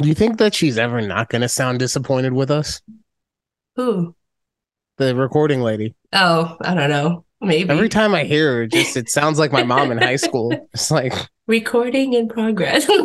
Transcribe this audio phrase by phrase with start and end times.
[0.00, 2.80] Do you think that she's ever not going to sound disappointed with us?
[3.76, 4.14] Who?
[4.96, 5.94] The recording lady.
[6.12, 7.24] Oh, I don't know.
[7.42, 7.68] Maybe.
[7.68, 10.52] Every time I hear her, just it sounds like my mom in high school.
[10.72, 11.12] It's like
[11.46, 12.88] recording in progress.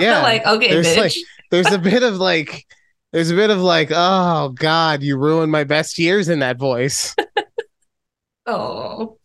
[0.00, 0.96] Yeah, like, okay, there's bitch.
[0.96, 1.12] like
[1.50, 2.64] there's a bit of like
[3.12, 7.14] there's a bit of like, oh God, you ruined my best years in that voice.
[8.46, 9.18] oh.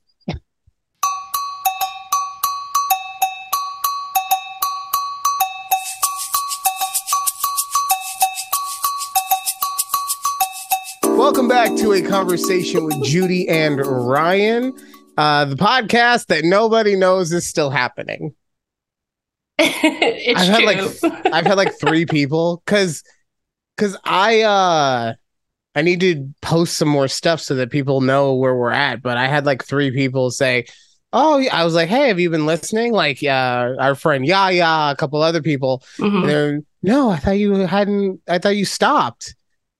[11.66, 14.72] Back to a conversation with Judy and Ryan,
[15.18, 18.36] uh, the podcast that nobody knows is still happening.
[19.58, 21.10] it's I've had true.
[21.12, 23.04] like I've had like three people because
[23.76, 25.14] because I uh
[25.74, 29.02] I need to post some more stuff so that people know where we're at.
[29.02, 30.66] But I had like three people say,
[31.14, 34.92] "Oh, yeah." I was like, "Hey, have you been listening?" Like, uh, our friend Yaya,
[34.92, 35.84] a couple other people.
[35.98, 36.20] Mhm.
[36.20, 38.22] And they're, no, I thought you hadn't.
[38.28, 39.36] I thought you stopped.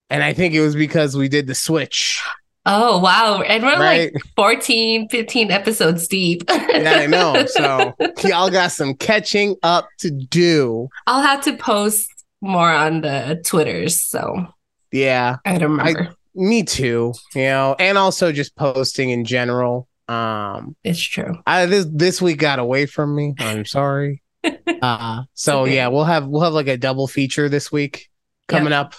[0.10, 2.22] And I think it was because we did the switch,
[2.68, 3.42] Oh, wow.
[3.42, 4.12] And we're right?
[4.12, 6.44] like 14, 15 episodes deep.
[6.50, 7.46] yeah, I know.
[7.48, 7.94] So
[8.28, 10.90] y'all got some catching up to do.
[11.06, 12.10] I'll have to post
[12.42, 14.02] more on the Twitters.
[14.02, 14.48] So
[14.92, 16.16] Yeah, I don't remember.
[16.34, 17.14] me too.
[17.36, 19.88] You know, and also just posting in general.
[20.08, 21.38] Um, it's true.
[21.46, 23.36] I this this week got away from me.
[23.40, 24.22] I'm sorry.
[24.82, 25.76] Uh, so okay.
[25.76, 28.10] yeah, we'll have we'll have like a double feature this week
[28.48, 28.94] coming up.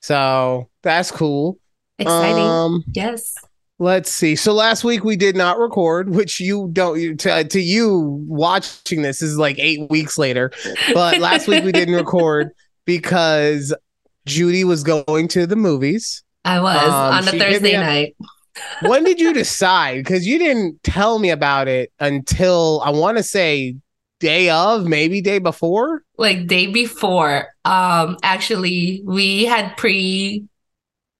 [0.00, 1.58] So that's cool.
[1.98, 2.42] Exciting.
[2.44, 3.34] Um, yes.
[3.78, 4.34] let's see.
[4.36, 9.02] So last week we did not record, which you don't you, to to you watching
[9.02, 10.50] this is like eight weeks later.
[10.94, 12.50] But last week we didn't record
[12.86, 13.74] because
[14.26, 16.22] Judy was going to the movies.
[16.44, 18.16] I was Um, on a she hit me Thursday night.
[18.82, 19.98] When did you decide?
[20.04, 23.76] Because you didn't tell me about it until I want to say
[24.20, 26.02] day of, maybe day before.
[26.18, 30.44] like day before um actually we had pre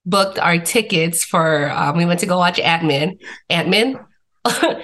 [0.07, 3.99] booked our tickets for um we went to go watch ant-man ant-man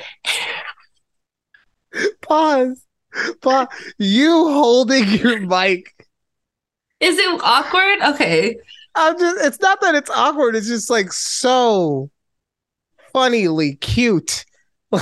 [2.22, 2.82] Pause.
[3.40, 3.68] Pause.
[3.98, 5.94] You holding your mic.
[7.00, 8.56] is it awkward okay
[8.94, 12.10] I'm just it's not that it's awkward, it's just like so
[13.12, 14.44] funnily cute.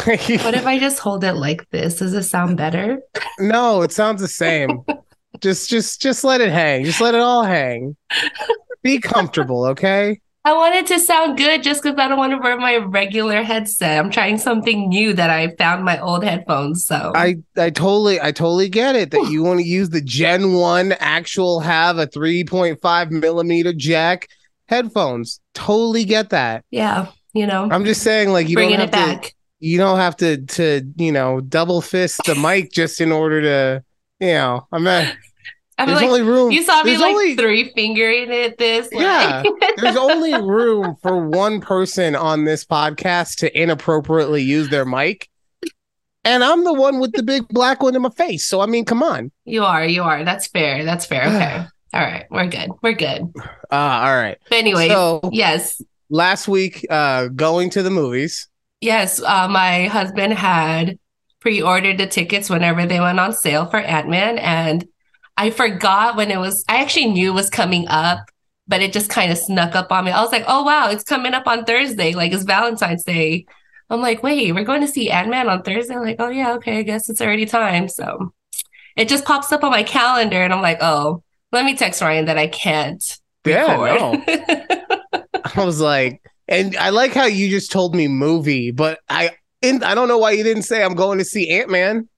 [0.06, 2.98] Like what if i just hold it like this does it sound better
[3.38, 4.84] no, it sounds the same.
[5.40, 6.84] just just just let it hang.
[6.84, 7.96] Just let it all hang.
[8.82, 10.20] Be comfortable, okay?
[10.46, 13.42] i want it to sound good just because i don't want to wear my regular
[13.42, 18.20] headset i'm trying something new that i found my old headphones so I I totally
[18.20, 22.06] I totally get it that you want to use the Gen 1 actual have a
[22.06, 24.28] 3.5 millimeter jack
[24.68, 25.40] headphones.
[25.54, 26.64] Totally get that.
[26.70, 29.78] yeah you know I'm just saying like you bringing don't it have to back you
[29.78, 33.84] don't have to to you know double fist the mic just in order to
[34.20, 35.06] you know I'm not
[35.78, 38.88] i'm there's like only room you saw me there's like only, three fingering it this
[38.92, 39.42] Yeah.
[39.78, 45.28] there's only room for one person on this podcast to inappropriately use their mic
[46.24, 48.84] and I'm the one with the big black one in my face so I mean
[48.84, 50.24] come on You are, you are.
[50.24, 50.84] That's fair.
[50.84, 51.24] That's fair.
[51.26, 51.56] Okay.
[51.94, 52.26] all right.
[52.30, 52.70] We're good.
[52.82, 53.32] We're good.
[53.70, 55.82] uh all right But anyway, so yes.
[56.08, 58.46] last week uh going to the movies
[58.84, 59.18] Yes.
[59.22, 60.98] Uh, my husband had
[61.40, 64.36] pre-ordered the tickets whenever they went on sale for Ant-Man.
[64.36, 64.86] And
[65.38, 68.18] I forgot when it was I actually knew it was coming up,
[68.68, 70.10] but it just kind of snuck up on me.
[70.10, 72.12] I was like, oh wow, it's coming up on Thursday.
[72.12, 73.46] Like it's Valentine's Day.
[73.88, 75.94] I'm like, wait, we're going to see Ant-Man on Thursday.
[75.94, 77.88] I'm like, oh yeah, okay, I guess it's already time.
[77.88, 78.34] So
[78.96, 82.26] it just pops up on my calendar and I'm like, oh, let me text Ryan
[82.26, 83.02] that I can't.
[83.46, 84.22] yeah no
[85.44, 89.30] I was like and I like how you just told me movie but I
[89.62, 92.08] in, I don't know why you didn't say I'm going to see Ant-Man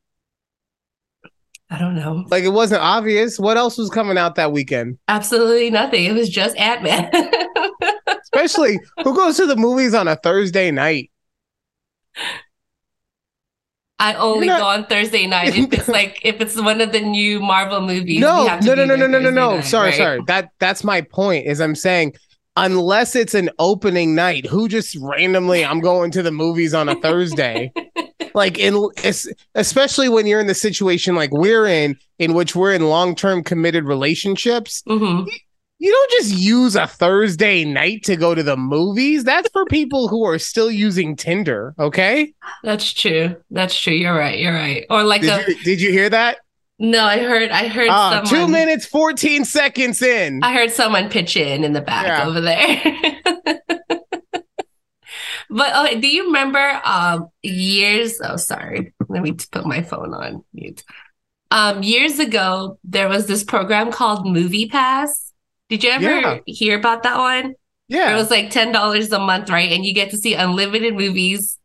[1.68, 2.24] I don't know.
[2.28, 6.04] like it wasn't obvious what else was coming out that weekend Absolutely nothing.
[6.04, 7.10] It was just Ant Man.
[8.22, 11.10] especially who goes to the movies on a Thursday night
[13.98, 17.00] I only You're go on Thursday night if it's like if it's one of the
[17.00, 18.20] new Marvel movies.
[18.20, 19.96] no we have to no no no there no no no no sorry right?
[19.96, 22.14] sorry that that's my point is I'm saying
[22.56, 26.94] unless it's an opening night who just randomly I'm going to the movies on a
[26.96, 27.72] Thursday
[28.34, 28.88] like in
[29.54, 33.84] especially when you're in the situation like we're in in which we're in long-term committed
[33.84, 35.26] relationships Mhm.
[35.78, 40.08] you don't just use a thursday night to go to the movies that's for people
[40.08, 42.32] who are still using tinder okay
[42.62, 43.36] That's true.
[43.50, 43.94] That's true.
[43.94, 44.38] You're right.
[44.38, 44.84] You're right.
[44.90, 46.38] Or like a you, did you hear that
[46.78, 51.08] no, I heard I heard uh, someone two minutes 14 seconds in I heard someone
[51.08, 52.26] pitch in in the back Yeah.
[52.26, 52.82] over there.
[55.50, 58.20] but oh, do you remember um years?
[58.22, 58.94] Oh, sorry.
[59.08, 60.82] Let me put my phone on mute.
[61.50, 65.32] Um, years ago, there was this program called Movie Pass.
[65.68, 66.38] Did you ever Yeah.
[66.46, 67.54] hear about that one?
[67.88, 68.12] Yeah.
[68.12, 69.70] It was like ten dollars a month, right?
[69.70, 71.58] And you get to see unlimited movies.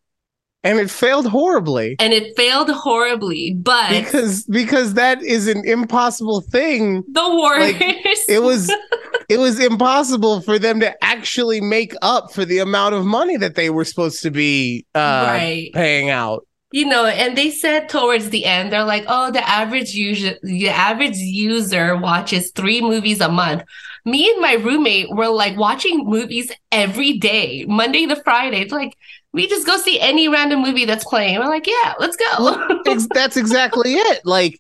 [0.64, 1.96] And it failed horribly.
[2.00, 7.04] And it failed horribly, but Because because that is an impossible thing.
[7.08, 8.20] the Warriors.
[8.30, 8.72] It was
[9.30, 13.56] it was impossible for them to actually make up for the amount of money that
[13.56, 15.70] they were supposed to be uh right.
[15.74, 16.46] paying out.
[16.74, 20.70] You know, and they said towards the end, they're like, "Oh, the average user, the
[20.70, 23.64] average user watches three movies a month."
[24.06, 28.62] Me and my roommate were like watching movies every day, Monday to Friday.
[28.62, 28.96] It's like
[29.34, 31.40] we just go see any random movie that's playing.
[31.40, 32.82] We're like, "Yeah, let's go."
[33.14, 34.26] That's exactly it.
[34.26, 34.60] Like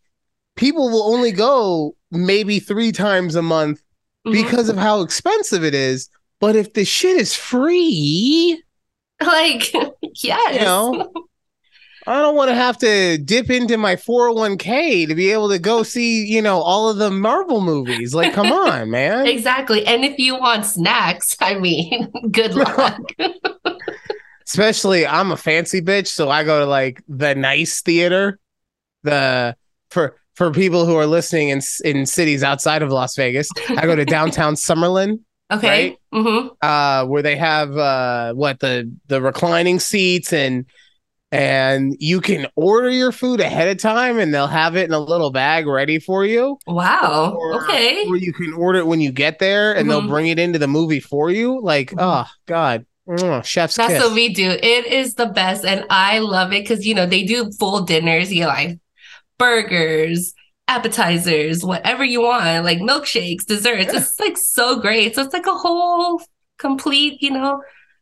[0.55, 3.81] people will only go maybe 3 times a month
[4.27, 4.33] Mhm.
[4.33, 6.09] because of how expensive it is.
[6.39, 8.61] But if the shit is free,
[9.19, 9.73] like,
[10.23, 11.11] yes, You know?
[12.07, 15.83] I don't want to have to dip into my 401k to be able to go
[15.93, 18.13] see, you know, all of the Marvel movies.
[18.15, 19.27] Like, come on, man.
[19.27, 19.85] exactly.
[19.85, 22.99] And if you want snacks, I mean, good luck.
[24.51, 28.37] Especially, I'm a fancy bitch, so I go to like the nice theater.
[29.03, 29.55] The
[29.91, 33.95] for for people who are listening in in cities outside of Las Vegas, I go
[33.95, 35.19] to downtown Summerlin,
[35.53, 35.97] okay.
[36.11, 40.65] hmm uh, where they have uh, what the the reclining seats and
[41.31, 44.99] and you can order your food ahead of time, and they'll have it in a
[44.99, 46.57] little bag ready for you.
[46.67, 47.33] Wow.
[47.39, 48.03] Or- okay.
[48.09, 50.09] Or you can order it when you get there, and they'll Mhm.
[50.09, 51.61] bring it into the movie for you.
[51.63, 51.99] Like, Mhm.
[52.01, 54.03] oh god, Mwah, chef's That's kiss.
[54.03, 54.49] what we do.
[54.49, 55.65] It is the best.
[55.65, 58.79] And I love it because, you know, they do full dinners, you know, like
[59.37, 60.33] burgers,
[60.67, 63.93] appetizers, whatever you want, like milkshakes, desserts.
[63.93, 65.15] It's like so great.
[65.15, 66.21] So it's like a whole
[66.57, 67.61] complete, you know,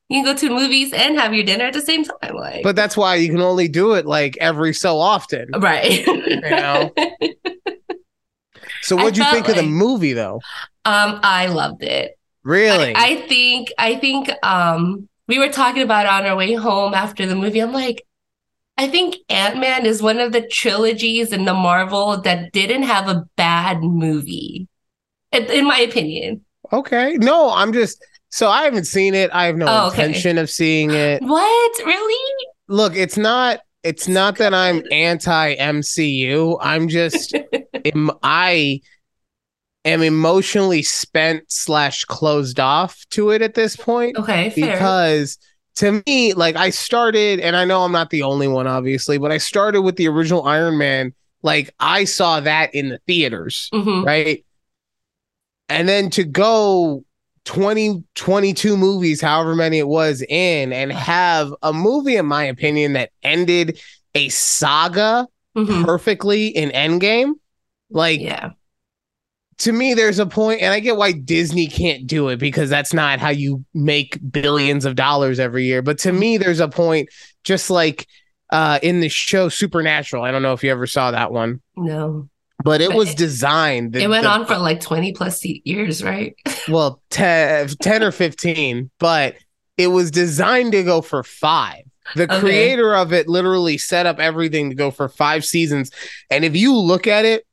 [0.10, 2.36] you can go to movies and have your dinner at the same time.
[2.36, 5.50] Like, but that's why you can only do it like every so often.
[5.58, 6.06] right.
[6.06, 6.94] You know?
[8.82, 10.42] So, what'd you felt think of the movie, though?
[10.86, 12.18] um, I loved it.
[12.44, 12.96] Really?
[12.96, 16.94] I, I think I think um we were talking about it on our way home
[16.94, 17.60] after the movie.
[17.60, 18.04] I'm like,
[18.78, 23.26] I think Ant-Man is one of the trilogies in the Marvel that didn't have a
[23.36, 24.68] bad movie.
[25.32, 26.44] In, in my opinion.
[26.74, 27.16] okay.
[27.18, 28.04] No, I'm just.
[28.32, 29.30] So I haven't seen it.
[29.34, 30.06] I have no Oh, okay.
[30.06, 31.22] intention of seeing it.
[31.24, 31.80] What?
[31.86, 32.46] Really?
[32.68, 33.60] Look, it's not.
[33.84, 36.58] It's not that I'm anti MCU.
[36.62, 37.36] I'm just.
[37.86, 38.82] em- I
[39.90, 44.18] am emotionally spent slash closed off to it at this point.
[44.18, 44.72] Okay, fair.
[44.74, 45.38] because
[45.76, 49.32] to me, like I started, and I know I'm not the only one, obviously, but
[49.32, 51.14] I started with the original Iron Man.
[51.42, 54.06] Like I saw that in the theaters, Mhm.
[54.06, 54.44] right?
[55.70, 57.06] And then to go
[57.46, 62.94] 20, 22 movies, however many it was, in and have a movie, in my opinion,
[62.94, 63.80] that ended
[64.16, 65.86] a saga Mhm.
[65.86, 67.34] perfectly in Endgame.
[67.90, 68.50] Like Yeah.
[69.60, 72.94] To me, there's a point, and I get why Disney can't do it because that's
[72.94, 75.82] not how you make billions of dollars every year.
[75.82, 77.10] But to me, there's a point,
[77.44, 78.08] just like
[78.52, 80.24] uh, in the show Supernatural.
[80.24, 82.28] I don't know if you ever saw that one, No.
[82.64, 83.94] but it But was it- designed.
[83.94, 86.36] the- It went the- on for like 20 plus years, right?
[86.68, 89.36] well, 10, 10 or 15, but
[89.78, 91.84] it was designed to go for five.
[92.16, 92.40] The Okay.
[92.40, 95.92] creator of it literally set up everything to go for five seasons.
[96.32, 97.46] And if you look at it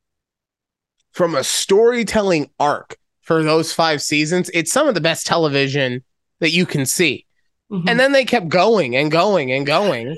[1.16, 6.04] from a storytelling arc for those five seasons, it's some of the best television
[6.40, 7.24] that you can see.
[7.72, 7.88] Mhm.
[7.88, 10.14] And then they kept going and going and going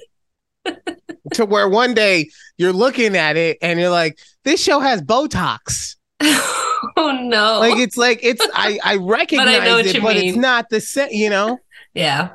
[1.34, 5.94] to where one day you're looking at it and you're like, this show has Botox.
[6.20, 7.61] oh no.
[7.61, 11.12] Like it's like it's I I recognize what it, you but it's not the same,
[11.12, 11.58] you know.
[11.94, 12.30] yeah.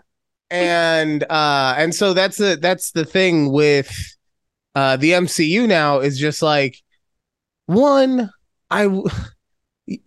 [0.49, 3.91] And uh and so that's the that's the thing with
[4.73, 6.77] uh the MCU now is just like
[7.65, 8.29] one
[8.73, 9.01] I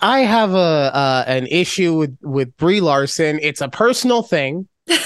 [0.01, 3.39] I have a uh an issue with with Brie Larson.
[3.43, 4.69] It's a personal thing.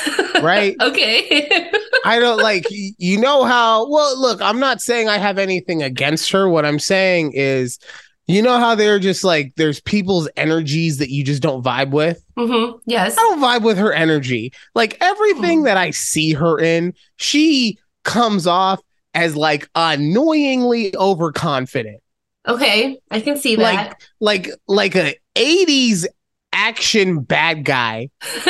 [0.42, 0.74] Right.
[0.80, 1.70] okay.
[2.06, 6.30] I don't like you know how well look, I'm not saying I have anything against
[6.30, 6.48] her.
[6.48, 7.78] What I'm saying is
[8.26, 12.24] you know how they're just like there's people's energies that you just don't vibe with.
[12.38, 13.18] hmm Yes.
[13.18, 14.54] I don't vibe with her energy.
[14.74, 15.64] Like everything Mm.
[15.66, 18.80] that I see her in, she comes off
[19.12, 22.00] as like annoyingly overconfident.
[22.48, 22.98] Okay.
[23.10, 23.96] I can see that.
[24.20, 26.06] Like like like a 80s
[26.52, 28.10] action bad guy.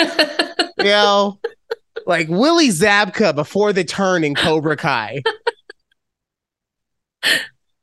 [0.78, 1.38] You know?
[2.06, 5.20] like Willie Zabka before the turn in Cobra Kai.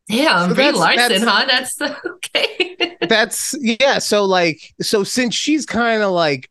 [0.09, 1.45] Damn, So Brie that's- Larson, that's- huh?
[1.47, 2.97] That's okay.
[3.07, 6.49] That's yeah, so like so since she's kind of like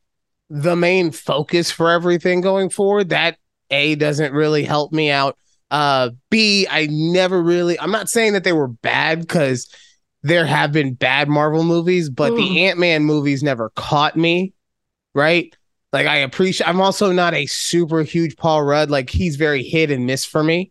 [0.50, 3.38] the main focus for everything going forward, that
[3.70, 5.36] A doesn't really help me out
[5.70, 7.78] Uh, B, I never really.
[7.80, 9.68] I'm not saying that they were bad because
[10.22, 12.36] there have been bad Marvel movies, but Mm.
[12.36, 14.52] the Ant Man movies never caught me.
[15.14, 15.54] Right?
[15.92, 16.68] Like I appreciate.
[16.68, 18.90] I'm also not a super huge Paul Rudd.
[18.90, 20.70] Like he's very hit and miss for me,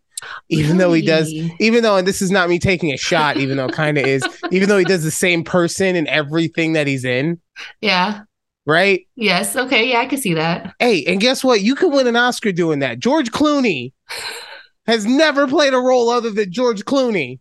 [0.49, 1.31] even though he does.
[1.59, 4.05] Even though, and this is not me taking a shot, even though it kind of
[4.05, 4.23] is.
[4.51, 7.39] Even though he does the same person in everything that he's in.
[7.81, 8.21] Yeah.
[8.67, 9.07] Right?
[9.15, 9.55] Yes.
[9.55, 9.89] Okay.
[9.89, 10.75] Yeah, I can see that.
[10.79, 11.61] Hey, and guess what?
[11.61, 12.99] You could win an Oscar doing that.
[12.99, 13.93] George Clooney
[14.87, 17.39] has never played a role other than George Clooney.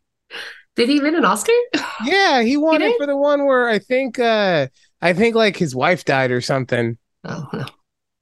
[0.77, 1.53] Did he win an Oscar?
[2.05, 4.69] Yeah, he won He it for the one where I think uh
[5.01, 6.99] I think like his wife died or something.
[7.25, 7.67] Oh no.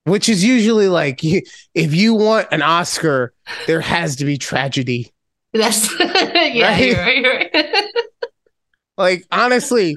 [0.05, 1.43] Which is usually like you,
[1.75, 3.33] if you want an Oscar,
[3.67, 5.13] there has to be tragedy.
[5.53, 6.73] That's yeah.
[6.73, 6.85] Right?
[6.85, 7.19] You're right.
[7.19, 7.87] You're right.
[8.99, 9.97] Like honestly,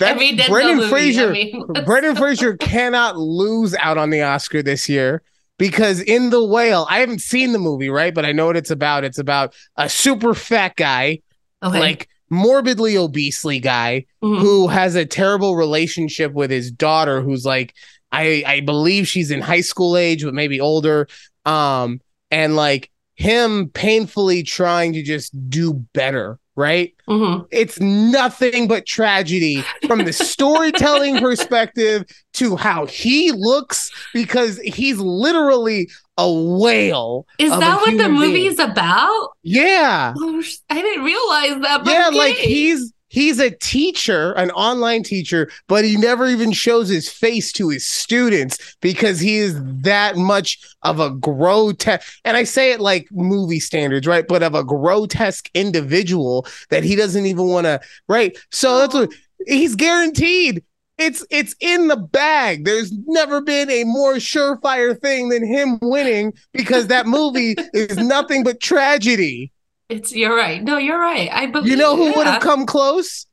[0.00, 4.62] that Every Denzel Brendan Fraser I mean, Brendan Fraser cannot lose out on the Oscar
[4.62, 5.22] this year
[5.58, 8.14] because in The Whale, I haven't seen the movie, right?
[8.14, 9.04] But I know what it's about.
[9.04, 11.20] It's about a super fat guy,
[11.62, 11.78] okay.
[11.80, 14.40] like morbidly obesely guy Mhm.
[14.40, 17.72] who has a terrible relationship with his daughter who's like
[18.10, 21.06] I I believe she's in high school age but maybe older
[21.44, 22.00] um
[22.32, 27.46] and like him painfully trying to just do better right Mhm.
[27.50, 35.88] it's nothing but tragedy from the storytelling perspective to how he looks because he's literally
[36.18, 38.52] a whale Is that what the movie being.
[38.52, 39.28] is about?
[39.42, 41.84] yeah Oh, I didn't realize that.
[41.84, 42.16] But yeah okay.
[42.18, 47.52] like he's he's a teacher an online teacher but he never even shows his face
[47.52, 52.80] to his students because he is that much of a grotesque and i say it
[52.80, 54.26] like movie standards right?
[54.26, 58.36] But of a grotesque individual that he doesn't even want to right?
[58.50, 59.12] So that's what
[59.46, 60.64] he's guaranteed.
[60.98, 62.64] It's it's in the bag.
[62.64, 68.44] There's never been a more surefire thing than him winning because that movie is nothing
[68.44, 69.52] but tragedy
[69.88, 70.62] It's you're right.
[70.62, 71.28] No, you're right.
[71.32, 71.70] I believe.
[71.70, 73.26] you know who would have come close?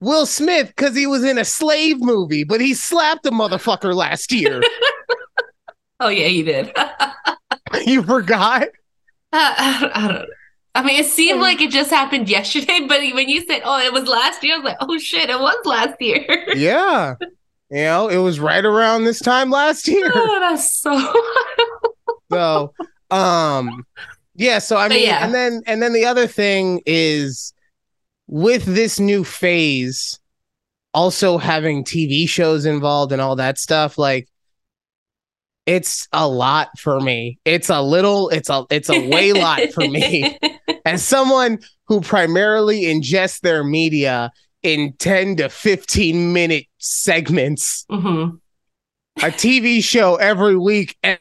[0.00, 4.32] Will Smith, because he was in a slave movie, but he slapped a motherfucker last
[4.32, 4.62] year.
[5.98, 6.76] Oh yeah, you did.
[7.86, 8.68] you forgot?
[9.32, 10.28] I, I don't.
[10.74, 13.94] I mean, it seemed like it just happened yesterday, but when you said, "Oh, it
[13.94, 17.14] was last year," I was like, "Oh shit, it was last year." Yeah.
[17.70, 20.10] You know, it was right around this time last year.
[20.14, 21.14] oh, that's so.
[22.30, 22.74] So,
[23.10, 23.86] um,
[24.36, 24.58] yeah.
[24.58, 25.24] So I mean, yeah.
[25.24, 27.52] and then and then the other thing is
[28.26, 30.18] with this new phase,
[30.94, 34.28] also having TV shows involved and all that stuff, like
[35.66, 37.38] it's a lot for me.
[37.44, 40.38] It's a little, it's a it's a way lot for me.
[40.84, 44.30] As someone who primarily ingests their media
[44.62, 48.36] in 10 to 15 minute segments, hmm
[49.18, 51.18] a TV show every week and,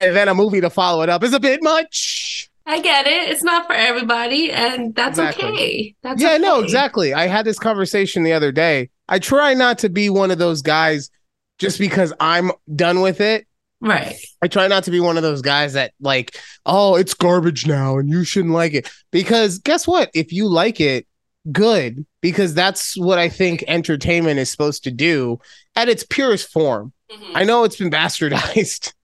[0.00, 2.23] and then a movie to follow it up is a bit much.
[2.66, 3.28] I get it.
[3.30, 5.48] It's not for everybody, and that's Exactly.
[5.52, 5.94] okay.
[6.02, 6.64] That's yeah, no, okay.
[6.64, 7.12] exactly.
[7.14, 8.90] I had this conversation the other day.
[9.08, 11.10] I try not to be one of those guys
[11.58, 13.46] just because I'm done with it.
[13.80, 14.14] Right.
[14.40, 17.98] I try not to be one of those guys that like, oh, it's garbage now
[17.98, 18.90] and you shouldn't like it.
[19.10, 20.10] Because guess what?
[20.14, 21.06] If you like it,
[21.52, 22.06] good.
[22.22, 25.38] Because that's what I think entertainment is supposed to do
[25.76, 26.94] at its purest form.
[27.12, 27.32] Mhm.
[27.34, 28.94] I know it's been bastardized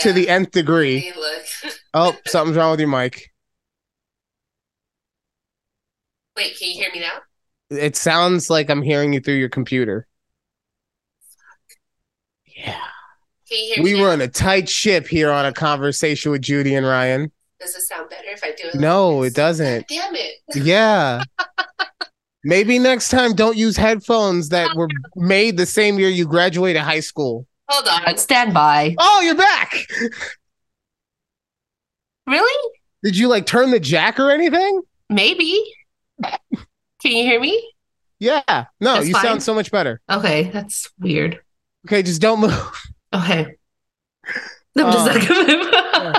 [0.00, 1.12] to the nth degree.
[1.94, 3.30] Oh, something's wrong with your mic.
[6.36, 7.18] Wait, can you hear me now?
[7.76, 10.06] It sounds like I'm hearing you through your computer.
[12.46, 12.80] Yeah.
[13.48, 14.06] Can you hear We me now?
[14.06, 17.30] run a tight ship here on a conversation with Judy and Ryan.
[17.60, 18.74] Does it sound better if I do it?
[18.74, 19.86] No, like it doesn't.
[19.88, 20.32] Damn it.
[20.54, 21.22] Yeah.
[22.44, 27.00] Maybe next time don't use headphones that were made the same year you graduated high
[27.00, 27.46] school.
[27.72, 28.18] Hold on.
[28.18, 28.94] Stand by.
[28.98, 29.74] Oh, you're back.
[32.26, 32.70] Really?
[33.02, 34.82] Did you like turn the jack or anything?
[35.08, 35.60] Maybe.
[36.22, 36.36] Can
[37.12, 37.70] you hear me?
[38.20, 38.42] Yeah.
[38.46, 39.22] No, That's you fine.
[39.24, 40.00] sound so much better.
[40.10, 41.40] Okay, that's weird.
[41.86, 42.80] Okay, just don't move.
[43.12, 43.46] Okay.
[44.76, 46.16] No, I'm just Um, not gonna move.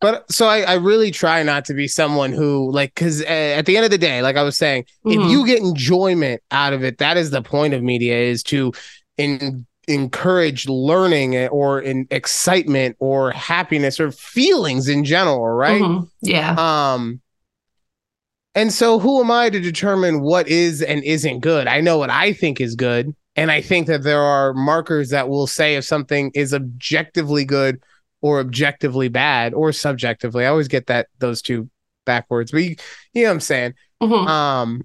[0.00, 3.66] But so I, I really try not to be someone who like because uh, at
[3.66, 5.30] the end of the day, like I was saying, if Mhm.
[5.30, 8.72] you get enjoyment out of it, that is the point of media is to
[9.16, 15.82] in, encourage learning or in excitement or happiness or feelings in general, right?
[15.82, 16.08] Mhm.
[16.20, 16.54] Yeah.
[16.94, 17.20] Um
[18.54, 21.66] and so who am I to determine what is and isn't good?
[21.66, 23.14] I know what I think is good.
[23.34, 27.80] And I think that there are markers that will say if something is objectively good
[28.20, 30.44] or objectively bad or subjectively.
[30.44, 31.70] I always get that those two
[32.04, 32.52] backwards.
[32.52, 32.76] But you,
[33.14, 33.74] you know what I'm saying?
[34.02, 34.28] Mhm.
[34.28, 34.82] Um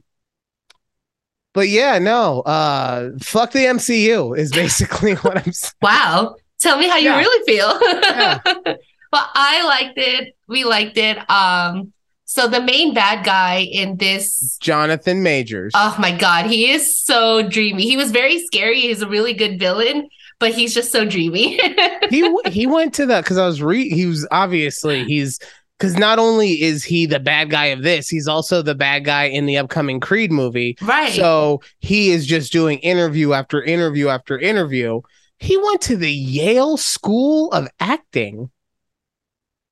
[1.57, 5.73] but yeah, no, uh fuck the MCU is basically what I'm saying.
[5.81, 6.35] Wow.
[6.59, 7.17] Tell me how you Yeah.
[7.17, 7.79] really feel.
[7.81, 8.39] Yeah.
[9.11, 10.35] but I liked it.
[10.47, 11.17] We liked it.
[11.29, 11.93] Um,
[12.25, 15.71] so the main bad guy in this, Jonathan Majors.
[15.75, 17.83] oh my god, he is so dreamy.
[17.83, 18.81] He was very scary.
[18.81, 20.09] He's a really good villain,
[20.39, 21.57] but he's just so dreamy.
[22.09, 25.39] he he went to that because I was re he was obviously he's
[25.77, 29.25] because not only is he the bad guy of this, he's also the bad guy
[29.25, 30.77] in the upcoming Creed movie.
[30.81, 31.13] right.
[31.13, 35.01] So he is just doing interview after interview after interview.
[35.39, 38.49] He went to the Yale School of Acting.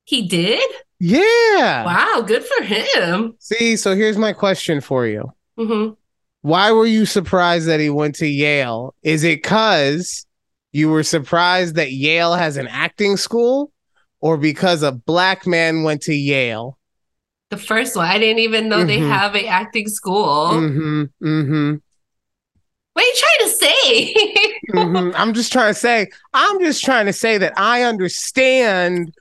[0.03, 0.61] he did.
[0.99, 1.83] Yeah.
[1.85, 3.35] Wow, good for him.
[3.39, 5.31] See, so here's my question for you.
[5.57, 5.89] hmm
[6.41, 8.93] Why were you surprised that he went to Yale?
[9.03, 10.25] Is it because
[10.71, 13.71] you were surprised that Yale has an acting school
[14.25, 16.79] or because a black man went to Yale?
[17.51, 19.07] The first one, I didn't even know they Mhm.
[19.07, 20.47] have a acting school.
[20.49, 21.03] Mm-hmm.
[21.23, 21.75] Mm-hmm.
[22.93, 24.59] What are you trying to say?
[24.71, 29.13] hmm I'm just trying to say, I'm just trying to say that I understand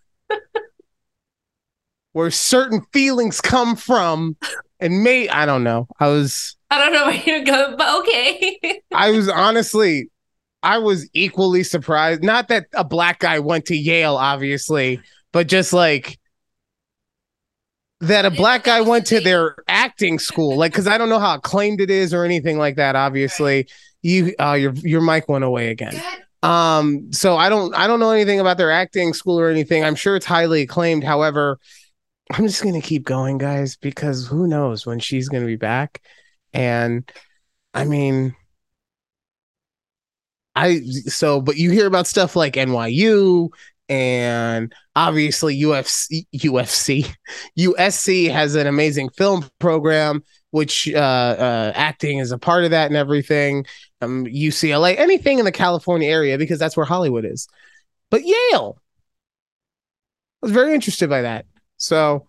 [2.12, 4.38] where certain feelings come from.
[4.80, 5.87] And may I don't know.
[6.00, 8.80] I was I don't know where you're going, but okay.
[8.94, 10.08] I was honestly
[10.64, 12.25] I was equally surprised.
[12.25, 16.18] Not that a black guy went to Yale, obviously, but just like
[18.00, 20.56] that a black guy went to their acting school.
[20.56, 22.97] Like, cause I don't know how acclaimed it is or anything like that.
[22.97, 23.68] Obviously,
[24.02, 26.00] you uh your your mic went away again.
[26.42, 29.85] Um, so I don't I don't know anything about their acting school or anything.
[29.85, 31.04] I'm sure it's highly acclaimed.
[31.04, 31.59] However,
[32.33, 36.00] I'm just gonna keep going, guys, because who knows when she's gonna be back.
[36.54, 37.11] And
[37.75, 38.35] I mean
[40.54, 43.49] I so but you hear about stuff like NYU
[43.88, 47.12] and obviously UFC UFC
[47.58, 52.87] USC has an amazing film program which uh, uh acting is a part of that
[52.87, 53.66] and everything.
[54.00, 57.49] Um UCLA anything in the California area because that's where Hollywood is.
[58.11, 58.78] But Yale
[60.42, 61.46] I was very interested by that.
[61.78, 62.26] So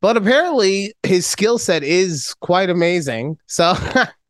[0.00, 3.38] but apparently his skill set is quite amazing.
[3.46, 3.74] So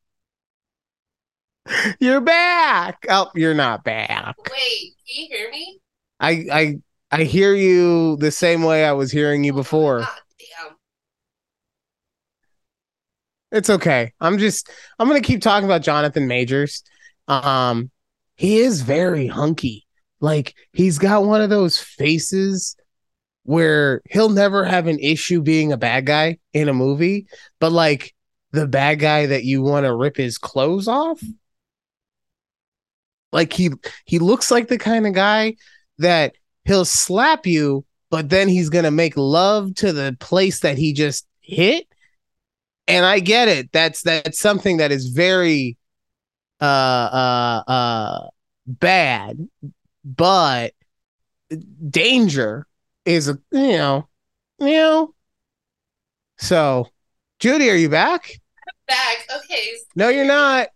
[1.98, 5.80] you're back oh you're not back Wait, can you hear me?
[6.20, 6.78] I I
[7.10, 10.00] I hear you the same way I was hearing you before.
[10.00, 10.76] God damn.
[13.52, 14.12] It's okay.
[14.20, 16.82] I'm just I'm gonna keep talking about Jonathan Majors.
[17.28, 17.90] Um,
[18.36, 19.86] he is very hunky.
[20.20, 22.76] Like he's got one of those faces
[23.44, 27.26] where he'll never have an issue being a bad guy in a movie,
[27.60, 28.14] but like
[28.52, 31.22] the bad guy that you want to rip his clothes off.
[33.34, 33.70] Like he
[34.06, 35.56] he looks like the kind of guy
[35.98, 40.92] that he'll slap you, but then he's gonna make love to the place that he
[40.92, 41.86] just hit.
[42.86, 43.72] And I get it.
[43.72, 45.76] That's that's something that is very
[46.60, 48.28] uh uh uh
[48.66, 49.48] bad,
[50.04, 50.72] but
[51.90, 52.66] danger
[53.04, 54.08] is a you know,
[54.60, 55.14] you know.
[56.38, 56.88] So
[57.40, 58.30] Judy, are you back?
[58.86, 59.26] Back.
[59.36, 59.72] Okay.
[59.96, 60.68] No, you're not.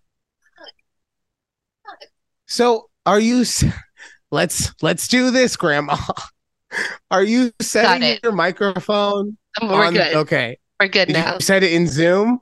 [2.49, 3.45] So are you
[4.31, 5.97] let's let's do this, Grandma.
[7.11, 9.39] Are you setting your microphone?
[9.63, 10.17] Um, We're on- good.
[10.17, 10.59] Okay.
[10.79, 11.35] We're good Did now.
[11.35, 12.41] you set it in Zoom?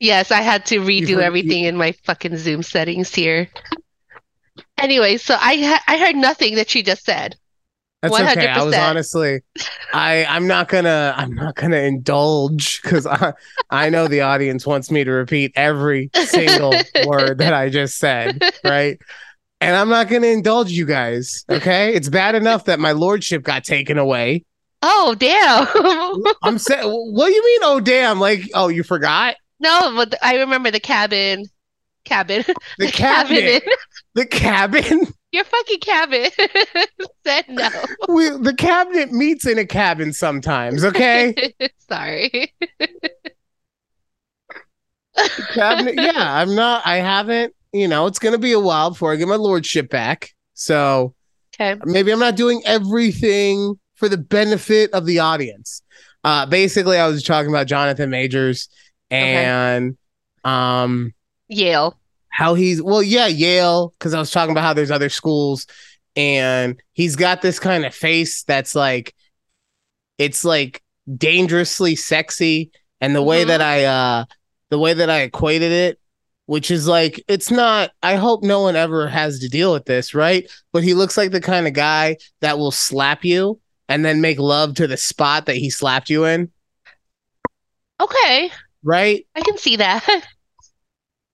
[0.00, 3.50] Yes, I had to redo heard- everything in my fucking Zoom settings here.
[4.78, 7.36] Anyway, so I ha I heard nothing that she just said.
[8.02, 8.46] That's okay.
[8.46, 9.40] I was honestly,
[9.92, 13.32] I I'm not gonna I'm not gonna indulge because I
[13.70, 16.74] I know the audience wants me to repeat every single
[17.06, 18.98] word that I just said, right?
[19.60, 21.44] And I'm not gonna indulge you guys.
[21.48, 24.44] Okay, it's bad enough that my lordship got taken away.
[24.82, 25.66] Oh, damn.
[26.42, 27.60] I'm saying, what do you mean?
[27.64, 28.20] Oh damn!
[28.20, 31.46] Like, oh, you forgot No, but I remember the cabin.
[32.04, 32.44] Cabin.
[32.78, 33.64] the, cabinet.
[34.14, 35.06] The cabin.
[35.32, 36.30] Your fucking cabin
[37.26, 37.68] said no.
[38.08, 40.84] we, the cabinet meets in a cabin sometimes.
[40.84, 41.34] Okay.
[41.78, 42.54] Sorry.
[45.52, 45.96] cabinet.
[45.96, 46.86] Yeah, I'm not.
[46.86, 47.54] I haven't.
[47.78, 50.30] You know, it's gonna be a while before I get my lordship back.
[50.54, 51.14] So
[51.58, 51.80] Okay.
[51.84, 55.82] maybe I'm not doing everything for the benefit of the audience.
[56.24, 58.68] Uh, basically, I was talking about Jonathan Majors
[59.10, 59.96] and
[60.44, 61.14] um
[61.48, 61.98] Yale.
[62.28, 65.66] how he's well, yeah, Yale, because I was talking about how there's other schools,
[66.16, 69.14] and he's got this kind of face that's like
[70.18, 70.82] it's like
[71.16, 73.48] dangerously sexy, and the way Mhm.
[73.48, 74.24] that I uh
[74.70, 76.00] the way that I equated it,
[76.46, 80.14] which is like it's not I hope no one ever has to deal with this,
[80.14, 80.50] right?
[80.72, 84.38] But he looks like the kind of guy that will slap you and then make
[84.38, 86.50] love to the spot that he slapped you in,
[88.00, 88.50] Okay.
[88.82, 89.26] right?
[89.34, 90.06] I can see that.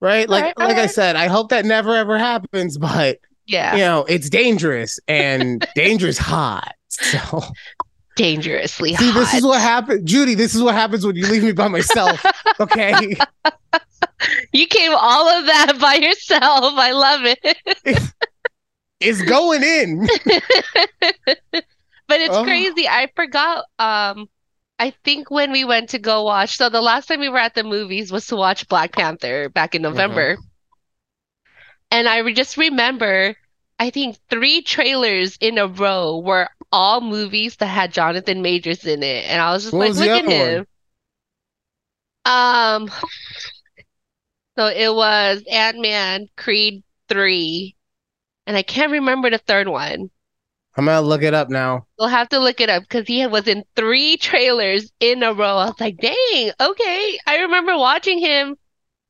[0.01, 0.29] Right?
[0.29, 3.73] Like Alright, like I said, I hope that never ever happens, but Yeah.
[3.77, 6.75] you know, it's dangerous and dangerous hot.
[6.89, 7.41] So
[8.17, 9.21] dangerously See, hot.
[9.21, 10.35] this is what happens, Judy.
[10.35, 12.21] This is what happens when you leave me by myself.
[12.61, 13.17] Okay,
[14.53, 16.75] you came all of that by yourself.
[16.77, 17.59] I love it.
[19.01, 20.07] it's going in.
[22.09, 22.45] but it's Oh.
[22.45, 22.89] crazy.
[22.89, 23.65] I forgot.
[23.79, 24.29] Um,
[24.79, 27.55] I think when we went to go watch, so the last time we were at
[27.55, 30.37] the movies was to watch Black Panther back in November.
[31.91, 33.37] And I just remember,
[33.79, 39.03] I think three trailers in a row were all movies that had Jonathan Majors in
[39.03, 39.25] it.
[39.27, 40.65] And I was just What like, was look at one?
[40.65, 40.67] him.
[42.25, 42.91] Um,
[44.63, 47.75] so it was Ant-Man, Creed 3,
[48.47, 50.11] and I can't remember the third one.
[50.77, 51.87] I'm gonna look it up now.
[51.99, 55.57] We'll have to look it up because he was in three trailers in a row.
[55.59, 57.19] I was like, dang, okay.
[57.27, 58.57] I remember watching him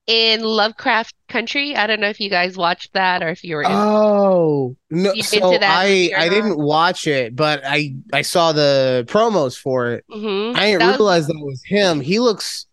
[0.08, 1.76] in Lovecraft Country.
[1.76, 3.70] I don't know if you guys watched that or if you were in.
[3.70, 5.14] Oh no!
[5.20, 10.04] So into I I didn't watch it, but I I saw the promos for it.
[10.10, 10.56] Mhm.
[10.56, 12.00] I didn't That was- realize that was him.
[12.00, 12.66] He looks.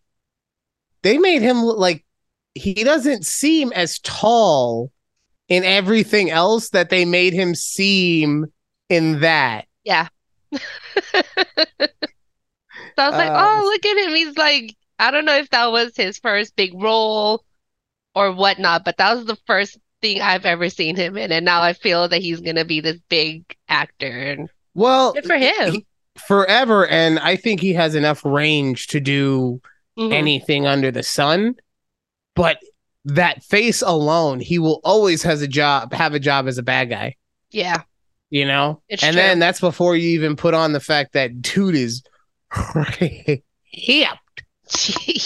[1.04, 2.04] They made him look like
[2.56, 4.92] he doesn't seem as tall
[5.48, 8.46] in everything else that they made him seem
[8.90, 9.66] in that.
[9.84, 10.08] Yeah.
[12.96, 14.16] So I was like, Uh, oh, look at him.
[14.16, 17.46] He's like, I don't know if that was his first big role
[18.14, 21.32] or whatnot, but that was the first thing I've ever seen him in.
[21.32, 24.06] And now I feel that he's gonna be this big actor.
[24.08, 25.72] And Well, good for him.
[25.76, 25.86] he-
[26.28, 29.62] forever, and I think he has enough range to do
[29.98, 30.12] Mhm.
[30.12, 31.56] anything under the sun.
[32.42, 32.58] But
[33.06, 36.90] that face alone, he will always has a job, have a job as a bad
[36.90, 37.16] guy.
[37.52, 37.82] Yeah,
[38.30, 39.22] You know, It's and true.
[39.22, 42.04] then that's before you even put on the fact that dude is
[43.00, 43.40] hip.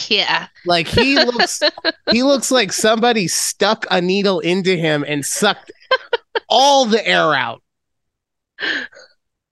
[0.10, 0.48] yeah.
[0.66, 1.62] Like he looks,
[2.12, 5.72] he looks like somebody stuck a needle into him and sucked
[6.50, 7.62] all the air out.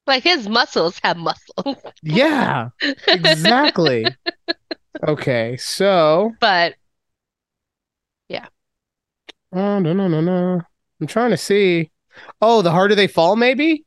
[0.08, 1.78] Like his muscles have muscles.
[2.02, 2.70] Yeah,
[3.08, 4.06] exactly.
[5.08, 6.76] okay, so But
[9.54, 10.62] oh no no no no,
[11.00, 11.92] I'm trying to see.
[12.42, 13.86] Oh, the harder they fall, maybe.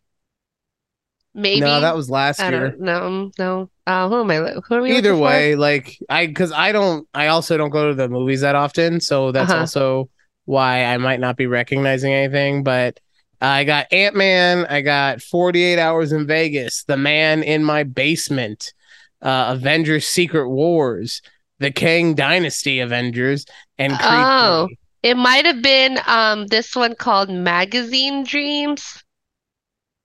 [1.34, 2.70] maybe No, that was last I year.
[2.78, 3.32] don't.
[3.38, 3.70] No.
[3.86, 4.36] Uh, who am I?
[4.66, 5.24] Who are we Either looking for?
[5.24, 9.00] way, like I, because I don't, I also don't go to the movies that often,
[9.00, 9.60] so that's Uh-huh.
[9.60, 10.08] also
[10.46, 12.62] why I might not be recognizing anything.
[12.62, 12.98] But
[13.40, 18.72] I got Ant Man, I got 48 Hours in Vegas, The Man in My Basement,
[19.20, 21.20] uh, Avengers: Secret Wars,
[21.58, 23.44] The Kang Dynasty Avengers,
[23.78, 24.66] and Creed Oh.
[24.68, 24.78] 3.
[25.04, 29.04] It might have been um this one called Magazine Dreams.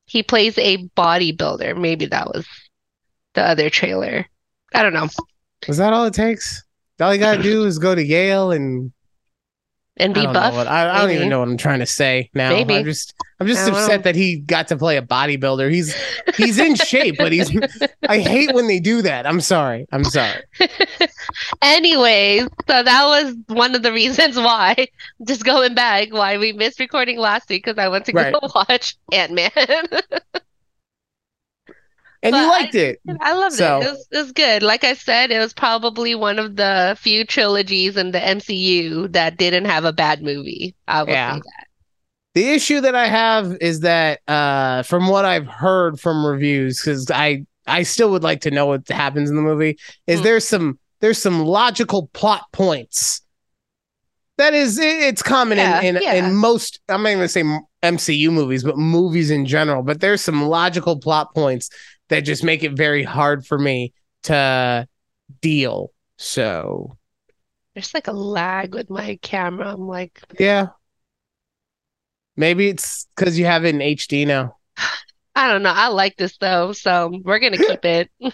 [0.06, 1.80] He plays a bodybuilder.
[1.80, 2.46] Maybe that was
[3.34, 4.26] the other trailer.
[4.74, 5.08] I don't know.
[5.70, 6.64] Was that all it takes?
[7.00, 8.92] All you gotta do is go to Yale and
[10.00, 10.54] And be don't buff.
[10.54, 12.50] what I, I don't even know what I'm trying to say now.
[12.50, 12.76] Maybe.
[12.76, 14.04] I'm just I'm just I upset know.
[14.04, 15.70] that he got to play a bodybuilder.
[15.72, 15.96] He's
[16.36, 17.52] he's in shape, but he's
[18.08, 19.26] I hate when they do that.
[19.26, 19.88] I'm sorry.
[19.92, 20.42] I'm sorry.
[21.62, 24.88] Anyways, so that was one of the reasons why,
[25.28, 28.34] just going back, why we missed recording last week because I went to Right.
[28.34, 29.52] go watch Ant-Man.
[32.22, 33.00] And But you I- liked it.
[33.22, 33.86] I loved So- it.
[33.86, 34.62] It was, it was good.
[34.64, 39.38] Like I said, it was probably one of the few trilogies in the MCU that
[39.38, 40.76] didn't have a bad movie.
[40.88, 41.36] I will Yeah.
[41.36, 41.66] say that.
[42.36, 47.10] The issue that I have is that uh from what I've heard from reviews, because
[47.10, 49.78] I I still would like to know what happens in the movie,
[50.08, 50.24] is Hmm.
[50.26, 53.22] there's some there's some logical plot points.
[54.38, 56.14] That is, it- it's common Yeah, in in, yeah.
[56.14, 56.80] in most.
[56.88, 57.44] I'm not even gonna say
[57.84, 59.84] MCU movies, but movies in general.
[59.84, 61.70] But there's some logical plot points
[62.10, 63.94] that just make it very hard for me
[64.24, 64.88] to
[65.42, 65.92] deal.
[66.18, 66.98] So
[67.74, 69.72] There's like a lag with my camera.
[69.74, 70.68] I'm like, yeah,
[72.36, 74.58] maybe it's because you have it in HD now.
[75.36, 75.72] I don't know.
[75.74, 78.10] I like this though, so we're gonna keep it.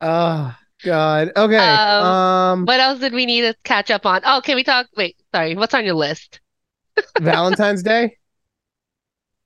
[0.00, 1.32] Oh God.
[1.36, 1.56] Okay.
[1.58, 4.20] Um, Um, What else did we need to catch up on?
[4.24, 4.86] Oh, can we talk?
[4.96, 5.54] Wait, sorry.
[5.56, 6.40] What's on your list?
[7.20, 8.16] Valentine's Day.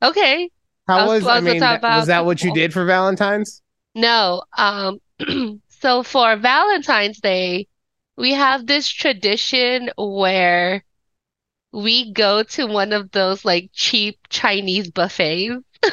[0.02, 0.50] Okay.
[0.86, 1.28] How was was?
[1.28, 3.62] I mean, talk that- about was that what you did for Valentine's?
[3.94, 4.42] No.
[4.56, 5.00] Um,
[5.68, 7.68] so for Valentine's Day,
[8.16, 10.84] we have this tradition where
[11.72, 15.64] we go to one of those like cheap Chinese buffets.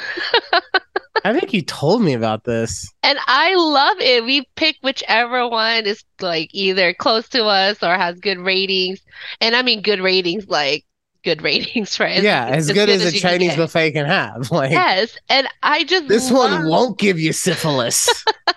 [1.26, 2.90] I think you told me about this.
[3.04, 4.24] And I love it.
[4.24, 9.02] We pick whichever one is like either close to us or has good ratings.
[9.42, 10.86] And I mean good ratings, like
[11.24, 12.18] good ratings right?
[12.18, 14.52] as, yeah, as good as a you can Chinese buffet can have.
[14.60, 15.18] Like Yes.
[15.30, 18.24] And I just this love one won't give you syphilis.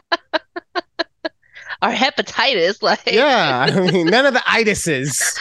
[1.83, 2.83] or hepatitis.
[2.83, 5.38] Like yeah, I mean, none of the itises.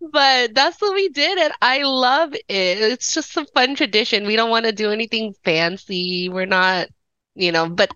[0.00, 2.44] But that's what we did, and I love it.
[2.48, 4.26] It's just a fun tradition.
[4.26, 6.28] We don't want to do anything fancy.
[6.28, 6.88] We're not,
[7.34, 7.90] you know, but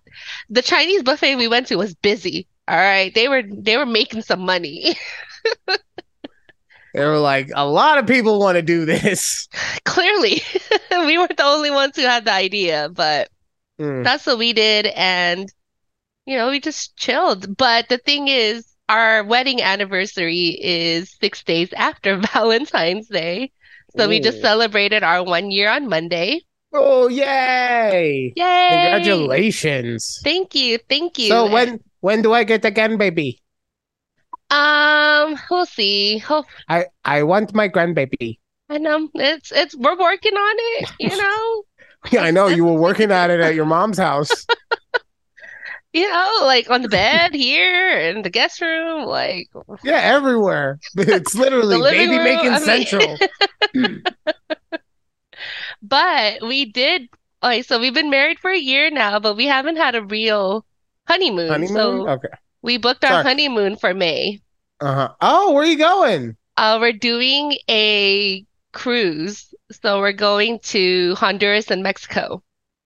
[0.50, 2.48] the Chinese buffet we went to was busy.
[2.68, 3.14] All right.
[3.14, 4.96] They were they were making some money.
[6.94, 9.48] They were like, a lot of people want to do this.
[9.84, 10.42] Clearly.
[10.90, 13.28] we weren't the only ones who had the idea, but
[13.80, 14.04] Mm.
[14.04, 15.50] that's what we did and
[16.26, 17.56] you know, we just chilled.
[17.56, 23.50] But the thing is, our wedding anniversary is six days after Valentine's Day.
[23.96, 26.40] So we just celebrated our one year on Monday.
[26.72, 28.32] Oh, yay!
[28.34, 28.68] Yay!
[28.70, 30.20] Congratulations.
[30.24, 30.78] Thank you.
[30.88, 31.28] Thank you.
[31.28, 33.38] So when when do I get the grandbaby?
[34.52, 36.18] Um we'll see.
[36.18, 38.38] Hope I I want my grandbaby.
[38.68, 41.62] I know it's it's we're working on it, you know.
[42.10, 44.46] Yeah, I know you were working at it at your mom's house.
[45.94, 49.50] You know, like on the bed here in the guest room, like
[49.84, 50.78] Yeah, everywhere.
[50.96, 53.18] It's literally baby room, making I mean- central.
[55.82, 57.08] But we did
[57.42, 60.64] like so we've been married for a year now, but we haven't had a real
[61.06, 61.48] honeymoon.
[61.50, 61.74] Honeymoon.
[61.76, 62.28] So Okay.
[62.62, 63.24] We booked our Sorry.
[63.24, 64.40] honeymoon for May.
[64.80, 65.08] Uh huh.
[65.20, 66.36] Oh, where are you going?
[66.56, 69.52] Uh, we're doing a cruise.
[69.70, 72.42] So we're going to Honduras and Mexico.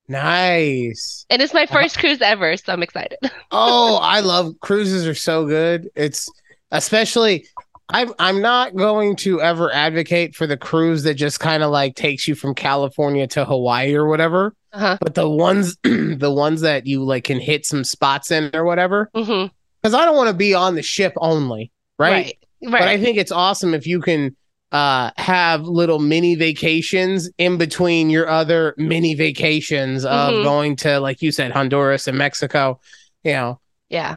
[0.09, 1.27] Nice.
[1.31, 3.19] And it's my first cruise ever, so I'm excited.
[3.51, 5.89] Oh, I love cruises are so good.
[5.97, 6.29] It's
[6.71, 7.47] especially
[7.89, 11.95] I'm I'm not going to ever advocate for the cruise that just kind of like
[11.95, 14.55] takes you from California to Hawaii or whatever.
[14.73, 14.99] Uh-huh.
[15.01, 19.11] But the ones the ones that you like can hit some spots in or whatever.
[19.15, 19.47] hmm
[19.87, 22.37] Because I don't want to be on the ship only, right?
[22.61, 22.72] Right.
[22.72, 24.35] But I think it's awesome if you can
[24.72, 30.42] uh have little mini vacations in between your other mini vacations of Mhm.
[30.42, 32.81] going to like you said Honduras and Mexico,
[33.22, 33.61] you know.
[33.88, 34.16] Yeah.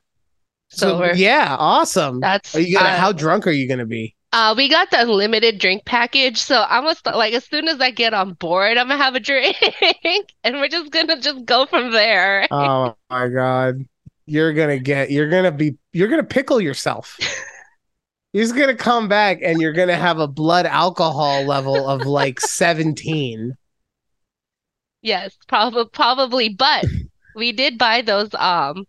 [0.70, 2.20] So, So yeah, awesome.
[2.20, 4.16] that's Are you gonna uh, how drunk are you gonna be?
[4.34, 7.80] Uh, we got the unlimited drink package, so I'm gonna start, like as soon as
[7.80, 9.56] I get on board, I'm gonna have a drink,
[10.44, 12.48] and we're just gonna just go from there.
[12.52, 13.86] Oh my god.
[14.30, 17.18] You're gonna get you're gonna be you're gonna pickle yourself.
[18.32, 23.58] You're gonna come back and you're gonna have a blood alcohol level of like 17.
[25.02, 26.86] Yes, probably probably, but
[27.36, 28.86] we did buy those um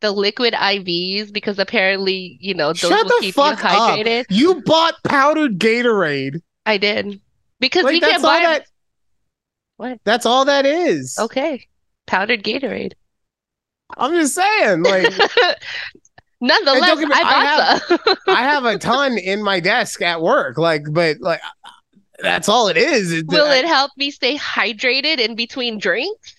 [0.00, 3.96] the liquid IVs because apparently, you know, those Shut will the keep you fuck up.
[3.98, 4.24] hydrated.
[4.28, 6.42] You bought powdered Gatorade.
[6.66, 7.18] I did
[7.60, 8.66] because Like we can't buy that
[9.76, 10.00] What?
[10.04, 11.16] That's all that is.
[11.18, 11.66] okay
[12.06, 12.92] powdered Gatorade.
[13.98, 15.12] I'm just saying, like
[16.40, 18.16] Nonetheless, me- I I some.
[18.28, 21.40] I have a ton in my desk at work, like, but like
[22.22, 23.12] that's all it is.
[23.12, 26.34] It- Will I- it help me stay hydrated in between drinks?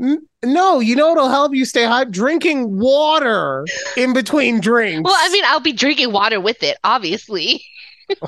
[0.00, 2.10] N- No, you know what'll help you stay hot?
[2.10, 3.64] Drinking water
[3.96, 5.04] in between drinks.
[5.08, 7.64] Well, I mean, I'll be drinking water with it, obviously.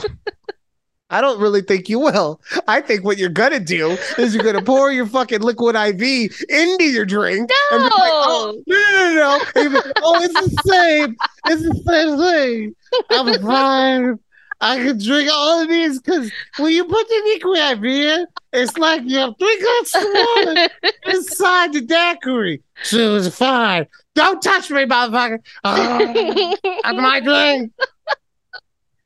[1.09, 2.41] I don't really think you will.
[2.67, 6.03] I think what you're gonna do is you're gonna pour your fucking liquid IV
[6.49, 7.49] into your drink.
[7.71, 9.71] and be like, oh, no, no, no, no.
[9.79, 11.17] Like, oh, it's the same.
[11.47, 12.75] It's the same thing.
[13.11, 14.19] I'm fine.
[14.61, 18.77] I can drink all of these because when you put the liquid IV in, it's
[18.79, 20.69] like you have three glasses of water
[21.07, 22.63] inside the daiquiri.
[22.83, 23.87] So it's fine.
[24.15, 25.39] Don't touch me, motherfucker.
[25.63, 27.73] Oh, that's my drink.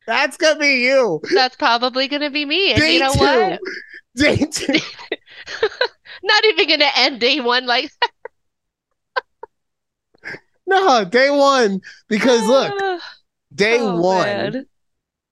[0.07, 1.21] That's gonna be you.
[1.35, 2.73] That's probably gonna be me.
[2.73, 3.19] And Day you know two.
[3.21, 3.61] what?
[4.17, 4.73] Day two.
[6.23, 7.91] Not even gonna end day one like
[10.67, 11.81] No, day one.
[12.09, 13.01] Because look,
[13.55, 14.67] day Oh, one, man.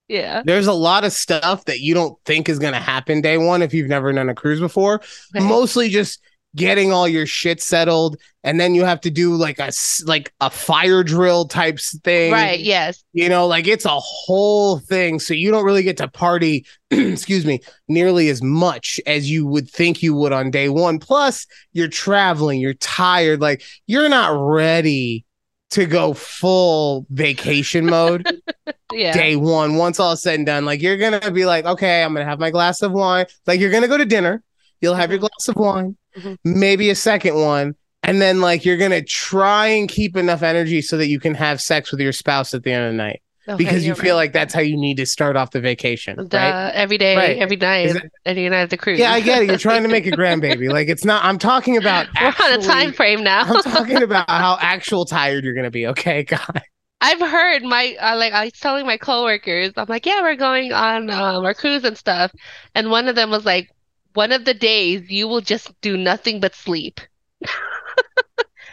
[0.08, 0.42] Yeah.
[0.44, 3.74] there's a lot of stuff that you don't think is gonna happen day one if
[3.74, 5.00] you've never done a cruise before.
[5.34, 5.42] Right.
[5.42, 6.20] Mostly just
[6.56, 9.70] getting all your shit settled, and then you have to do like a
[10.06, 12.32] like a fire drill types thing.
[12.32, 13.04] Right, yes.
[13.12, 15.18] You know, like it's a whole thing.
[15.20, 19.68] So you don't really get to party, excuse me, nearly as much as you would
[19.70, 20.98] think you would on day one.
[20.98, 25.24] Plus, you're traveling, you're tired, like you're not ready
[25.70, 28.26] to go full vacation mode
[28.92, 29.12] Yeah.
[29.12, 29.76] day one.
[29.76, 32.50] Once all said and done, like you're gonna be like, okay, I'm gonna have my
[32.50, 33.26] glass of wine.
[33.46, 34.42] Like you're gonna go to dinner,
[34.80, 35.22] you'll have your Mhm.
[35.22, 36.36] glass of wine, Mhm.
[36.44, 37.74] maybe a second one.
[38.02, 41.60] And then, like, you're gonna try and keep enough energy so that you can have
[41.60, 44.22] sex with your spouse at the end of the night Okay, because you feel right.
[44.24, 46.70] like that's how you need to start off the vacation, Duh, right?
[46.74, 47.38] every day, Right.
[47.38, 49.00] every night, it- every night at the cruise.
[49.00, 49.48] Yeah, I get it.
[49.48, 50.70] You're trying to make a grandbaby.
[50.70, 51.24] Like it's not.
[51.24, 52.06] I'm talking about.
[52.20, 53.42] We're on a time frame now.
[53.42, 55.86] I'm talking about how actual tired you're gonna be.
[55.88, 56.62] Okay, God.
[57.00, 60.72] I've heard my uh, like I was telling my coworkers, I'm like, yeah, we're going
[60.72, 62.30] on um, our cruise and stuff,
[62.74, 63.68] and one of them was like,
[64.14, 67.00] one of the days you will just do nothing but sleep.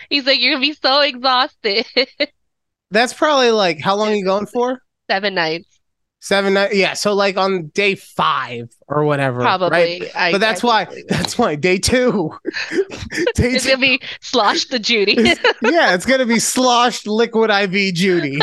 [0.09, 1.85] He's like, you're gonna be so exhausted.
[2.91, 4.79] That's probably like how long are you going for?
[5.09, 5.67] Seven nights.
[6.19, 6.75] seven, nights.
[6.75, 6.93] yeah.
[6.93, 9.69] So like on day five or whatever, Probably.
[9.69, 10.11] Right?
[10.15, 11.03] I- but that's I why.
[11.09, 12.31] That's why day two.
[12.71, 13.71] day It's two.
[13.71, 15.13] gonna be slosh the Judy.
[15.61, 18.39] yeah, it's gonna be sloshed liquid IV Judy.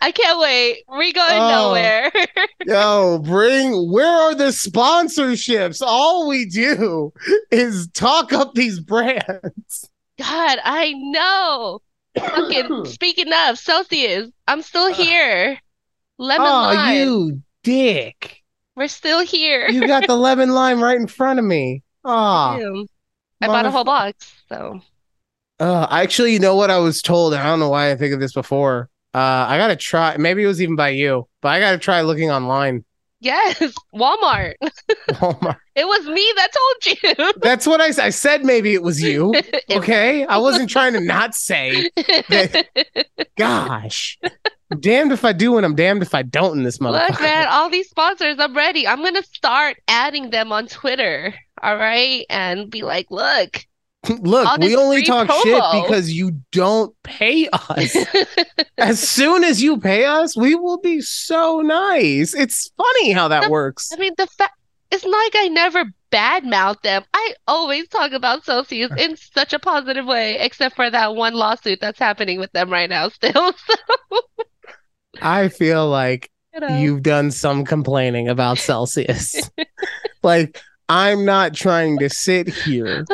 [0.00, 0.84] I can't wait.
[0.88, 1.48] We're going Oh.
[1.50, 2.12] nowhere.
[2.66, 5.82] Yo, bring where are the sponsorships?
[5.84, 7.12] All we do
[7.50, 9.88] is talk up these brands.
[10.18, 11.80] God, I know.
[12.18, 15.58] Fucking speaking of Celsius, I'm still here.
[16.18, 16.96] Lemon oh, lime.
[16.96, 18.42] you dick.
[18.76, 19.68] We're still here.
[19.68, 21.82] You got the lemon lime right in front of me.
[22.04, 22.86] Oh, Damn.
[23.40, 24.80] I bought a whole box, so
[25.60, 27.34] Uh, actually, you know what I was told?
[27.34, 28.88] I don't know why I think of this before.
[29.14, 30.16] Uh, I gotta try.
[30.16, 32.84] Maybe it was even by you, but I gotta try looking online.
[33.20, 33.58] yes,
[33.94, 34.54] Walmart.
[35.10, 35.56] Walmart.
[35.74, 37.32] It was me that told you.
[37.40, 38.44] That's what I, I said.
[38.44, 39.34] Maybe it was you.
[39.70, 41.90] Okay, I wasn't trying to not say.
[43.36, 44.18] Gosh,
[44.70, 47.10] I'm damned if I do, and I'm damned if I don't in this motherfucker.
[47.10, 48.86] Look, man, all these sponsors, I'm ready.
[48.86, 52.26] I'm gonna start adding them on Twitter, all right?
[52.28, 53.64] And be like, look.
[54.20, 57.96] Look, we only talk shit because you don't pay us.
[58.78, 62.34] as soon as you pay us, we will be so nice.
[62.34, 63.90] It's funny how that The- works.
[63.92, 64.52] I mean, the fact
[64.90, 67.04] it's not like I never badmouth them.
[67.12, 71.80] I always talk about Celsius in such a positive way, except for that one lawsuit
[71.80, 73.52] that's happening with them right now still.
[75.16, 76.78] So, I feel like you know.
[76.78, 79.34] you've done some complaining about Celsius.
[80.22, 83.04] like, I'm not trying to sit here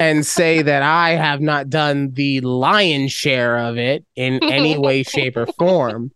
[0.00, 5.02] and say that I have not done the lion's share of it in any way,
[5.04, 6.10] shape, or form.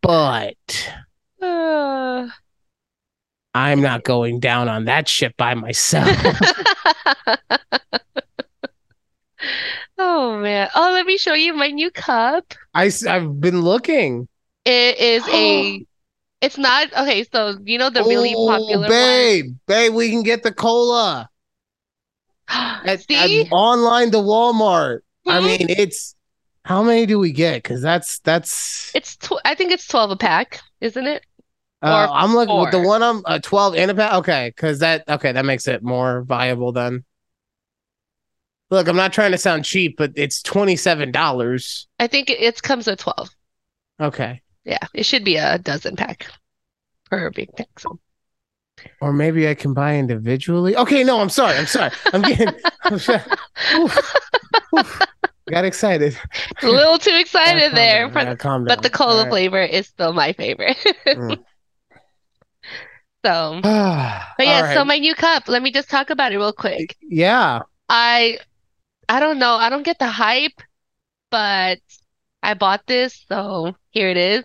[0.00, 0.56] But
[1.42, 2.28] Uh,
[3.54, 6.08] I'm not going down on that ship by myself.
[10.00, 10.68] Oh man.
[10.76, 12.54] Oh, let me show you my new cup.
[12.72, 14.28] I, I've been looking.
[14.64, 15.84] It is a
[16.40, 20.44] it's not okay, so you know the really Oh, popular babe, babe, we can get
[20.44, 21.26] the cola one?
[22.84, 25.00] at, at online to Walmart.
[25.26, 25.58] I Mhm.
[25.58, 26.14] mean, it's
[26.64, 27.62] how many do we get?
[27.62, 28.94] Because that's that's.
[28.94, 31.24] It's tw I think it's 12 a pack, isn't it?
[31.80, 34.14] Uh, I'm looking with the one I'm uh, 12 in a pack.
[34.14, 37.04] Okay, because that okay that makes it more viable then.
[38.70, 41.86] Look, I'm not trying to sound cheap, but it's twenty seven dollars.
[41.98, 43.30] I think it, it comes with 12.
[44.00, 46.26] Okay, Yeah, it should be a dozen pack
[47.10, 47.80] per big pack.
[47.80, 47.98] So
[49.00, 50.76] or maybe I can buy individually.
[50.76, 51.56] Okay, no, I'm sorry.
[51.56, 51.90] I'm sorry.
[52.12, 52.48] I'm getting.
[52.84, 53.22] I'm sorry.
[53.76, 54.14] Oof.
[54.76, 55.02] Oof.
[55.48, 56.16] Got excited.
[56.62, 59.30] a little too excited there down, for gotta calm but the cola right.
[59.30, 60.76] flavor is still my favorite.
[61.06, 61.42] Mm.
[63.24, 66.52] So, but yeah, all so my new cup, let me just talk about it real
[66.52, 66.96] quick.
[67.02, 67.62] yeah.
[67.88, 68.38] I
[69.08, 70.62] I don't know, I don't get the hype,
[71.30, 71.80] but
[72.42, 74.44] I bought this, so here it is.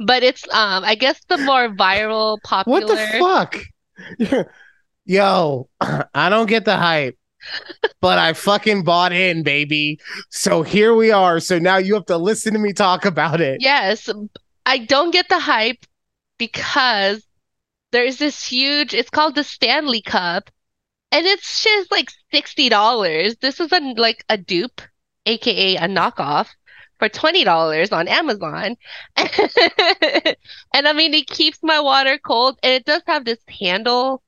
[0.00, 2.80] But it's um I guess the more viral popular.
[2.80, 4.48] What the fuck?
[5.04, 5.68] Yo,
[6.14, 7.18] I don't get the hype,
[8.00, 10.00] but I fucking bought in, baby.
[10.30, 11.40] So here we are.
[11.40, 13.60] So now you have to listen to me talk about it.
[13.60, 14.08] Yes,
[14.66, 15.84] I don't get the hype
[16.38, 17.22] because
[17.92, 20.50] there's this huge, it's called the Stanley Cup,
[21.12, 23.38] and it's just like $60.
[23.40, 24.80] This is a like a dupe,
[25.26, 26.48] aka a knockoff,
[27.00, 28.76] for $20 on Amazon.
[30.74, 34.22] And I mean, it keeps my water cold, and it does have this handle.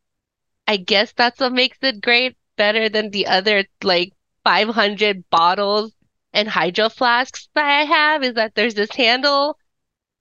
[0.67, 4.13] I guess that's what makes it great, better than the other like
[4.45, 5.93] 500 bottles
[6.33, 9.59] and hydro flasks that I have, is that there's this handle.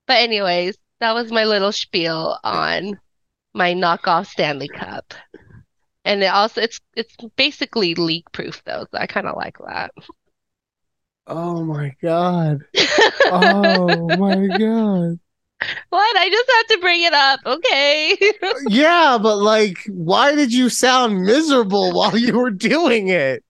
[0.08, 3.00] But anyways, that was my little spiel on
[3.54, 5.14] my knockoff Stanley Cup.
[6.06, 9.92] And it also it's it's basically leak proof though, so I kind of like that.
[11.28, 12.62] Oh my god.
[13.26, 15.20] Oh my god.
[15.90, 16.18] What?
[16.18, 18.18] I just had to bring it up, okay?
[18.42, 23.44] Uh, yeah, but like, why did you sound miserable while you were doing it?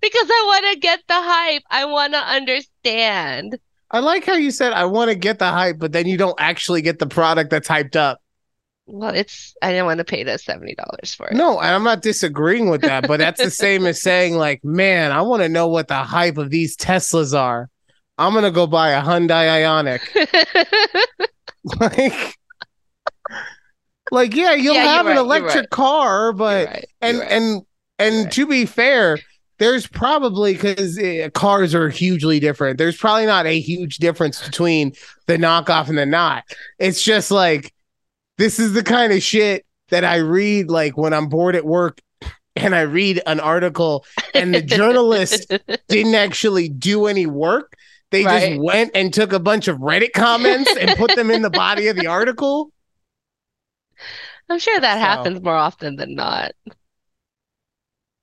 [0.00, 1.62] Because I want to get the hype.
[1.70, 3.58] I want to understand.
[3.90, 6.38] I like how you said I want to get the hype, but then you don't
[6.38, 8.20] actually get the product that's hyped up.
[8.86, 11.36] Well, it's I didn't want to pay the $70 for it.
[11.36, 15.10] No, and I'm not disagreeing with that, but that's the same as saying, like, man,
[15.12, 17.68] I want to know what the hype of these Teslas are.
[18.18, 20.02] I'm gonna go buy a Hyundai Ioniq.
[21.80, 22.36] like,
[24.10, 25.70] like, yeah, you'll Yeah, have an you're electric right.
[25.70, 27.30] car, but right, and right.
[27.30, 27.62] and
[27.98, 29.18] and You're to be fair,
[29.58, 32.78] there's probably because uh, cars are hugely different.
[32.78, 34.92] There's probably not a huge difference between
[35.26, 36.44] the knockoff and the not.
[36.78, 37.72] It's just like
[38.38, 42.00] this is the kind of shit that I read like when I'm bored at work
[42.54, 45.52] and I read an article and the journalist
[45.88, 47.74] didn't actually do any work.
[48.10, 48.50] they Right.
[48.50, 51.88] just went and took a bunch of Reddit comments and put them in the body
[51.88, 52.70] of the article.
[54.48, 56.52] I'm sure that So- happens more often than not.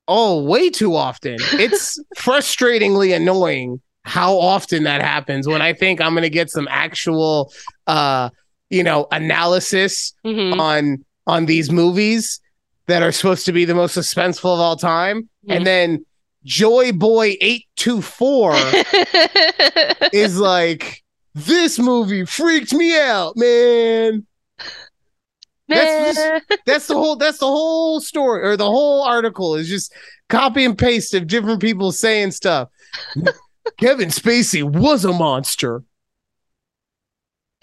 [0.06, 1.36] Oh, way too often.
[1.40, 6.68] It's frustratingly annoying how often that happens when I think I'm going to get some
[6.70, 7.52] actual
[7.86, 8.28] uh
[8.74, 10.58] you know, analysis Mhm.
[10.58, 12.40] on on these movies
[12.86, 15.56] that are supposed to be the most suspenseful of all time Mhm.
[15.56, 16.04] and then
[16.44, 18.54] Joy Boy 824
[20.12, 21.02] is like
[21.34, 24.26] this movie freaked me out, man.
[25.66, 26.18] That's.
[26.66, 29.90] That's the whole that's the whole story or the whole article is just
[30.28, 32.68] copy and paste of different people saying stuff.
[33.80, 35.82] Kevin Spacey was a monster.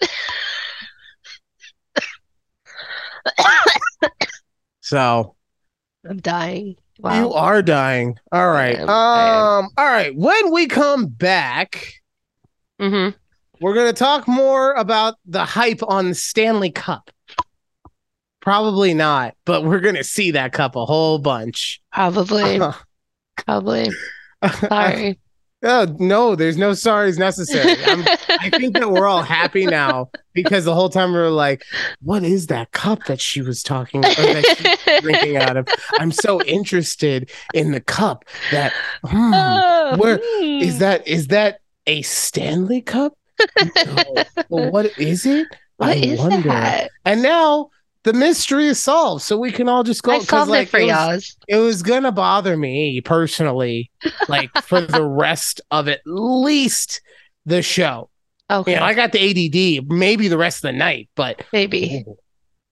[4.82, 5.36] So
[6.06, 6.76] I'm dying.
[7.02, 8.18] you are dying.
[8.30, 8.78] All right.
[8.78, 10.14] Um all right.
[10.14, 11.94] When we come back,
[12.80, 13.16] mm-hmm.
[13.60, 17.10] we're gonna talk more about the hype on the Stanley Cup.
[18.40, 21.80] Probably not, but we're gonna see that cup a whole bunch.
[21.92, 22.60] Probably.
[23.46, 23.88] Probably.
[24.68, 25.18] Sorry.
[25.62, 27.76] Oh no, there's no sorries necessary.
[27.84, 28.00] I'm,
[28.42, 31.64] I think that we're all happy now because the whole time we were like,
[32.02, 35.68] "What is that cup that she was talking or that she's drinking out of?"
[35.98, 38.24] I'm so interested in the cup.
[38.50, 38.72] That
[39.04, 40.62] hmm, Oh, where hmm.
[40.62, 41.06] is that?
[41.06, 43.16] Is that a Stanley Cup?
[43.76, 44.14] No.
[44.48, 45.48] Well, what is it?
[45.76, 46.48] What I is wonder.
[46.48, 46.90] that?
[47.04, 47.70] And now
[48.04, 50.12] the mystery is solved, so we can all just go.
[50.12, 51.18] I solved like, it for y'all.
[51.48, 53.90] it was gonna bother me personally,
[54.28, 57.00] like for the rest of at least
[57.46, 58.10] the show.
[58.60, 58.72] Okay.
[58.72, 59.18] You know, I got the
[59.80, 62.04] ADD, maybe the rest of the night, but Maybe.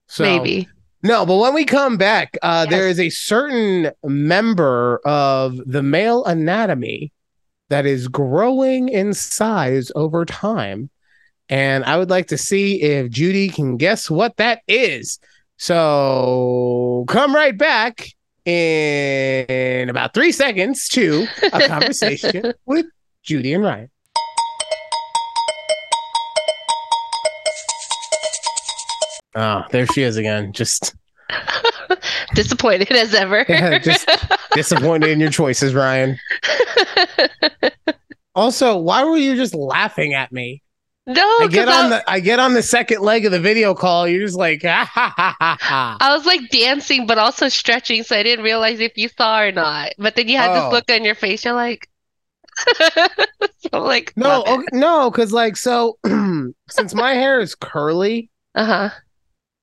[0.08, 0.68] so Maybe.
[1.02, 1.24] no.
[1.24, 2.98] But when we come back, uh, there Yes.
[2.98, 7.12] is a certain member of the male anatomy
[7.70, 10.90] that is growing in size over time.
[11.48, 15.18] And I would like to see if Judy can guess what that is.
[15.56, 18.08] So come right back
[18.44, 22.86] in about three seconds to a conversation with
[23.22, 23.90] Judy and Ryan.
[29.42, 30.52] Oh, there she is again.
[30.52, 30.94] Just
[32.34, 33.44] Disappointed as ever.
[33.82, 34.08] just
[34.52, 36.18] disappointed in your choices, Ryan.
[38.36, 40.62] Also, why were you just laughing at me?
[41.06, 43.74] no, I get I, on the I get on the second leg of the video
[43.74, 44.06] call.
[44.06, 45.58] You're just like, ha ha ha ha.
[45.60, 45.96] ha.
[46.00, 49.50] I was like dancing, but also stretching, so I didn't realize if you saw or
[49.50, 49.94] not.
[49.98, 50.54] But then you had Oh.
[50.64, 51.44] this look on your face.
[51.44, 51.88] You're like,
[52.56, 55.98] so I'm like, No, okay, no, because like so,
[56.70, 58.90] since my hair is curly, uh huh.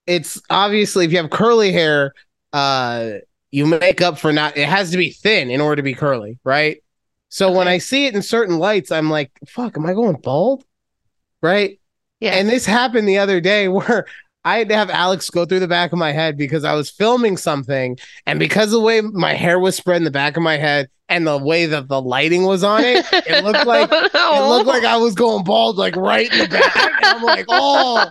[0.07, 2.13] It's obviously if you have curly hair,
[2.53, 3.11] uh,
[3.51, 4.57] you make up for not.
[4.57, 6.81] It has to be thin in order to be curly, right?
[7.29, 10.63] So when I see it in certain lights, I'm like, fuck, am I going bald?
[11.41, 11.79] Right?
[12.19, 12.31] Yeah.
[12.31, 14.07] And this happened the other day where
[14.47, 16.89] I had to have Alex go through the back of my head because I was
[16.89, 20.43] filming something, and because of the way my hair was spread in the back of
[20.43, 24.13] my head and the way that the lighting was on it, it looked like it
[24.13, 24.63] looked oh.
[24.65, 26.75] like I was going bald, like right in the back.
[26.77, 28.09] And I'm like, oh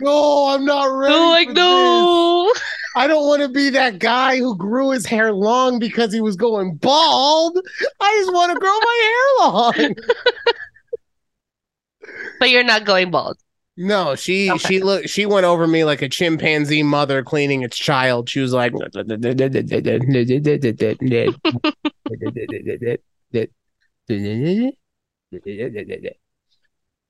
[0.00, 1.14] no, I'm not ready.
[1.14, 1.62] Oh, like for this.
[1.62, 2.52] no.
[2.96, 6.34] I don't want to be that guy who grew his hair long because he was
[6.34, 7.60] going bald.
[8.00, 9.94] I just want to grow my hair long.
[12.40, 13.36] But you're not going bald.
[13.76, 14.58] No, she Okay.
[14.58, 18.28] she looked she went over me like a chimpanzee mother cleaning its child.
[18.28, 18.72] She was like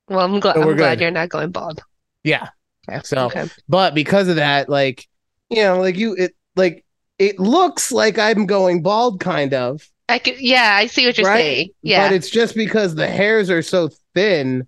[0.07, 0.55] Well, I'm glad.
[0.55, 1.01] So I'm glad good.
[1.01, 1.81] you're not going bald.
[2.23, 2.49] Yeah.
[2.89, 3.01] Okay.
[3.03, 3.45] So Okay.
[3.67, 5.07] but because of that, like,
[5.49, 6.85] you know, like you it like
[7.17, 9.87] it looks like I'm going bald kind of.
[10.09, 11.39] I could, yeah, I see what you're Right?
[11.39, 11.69] saying.
[11.83, 12.07] Yeah.
[12.09, 14.67] But it's just because the hairs are so thin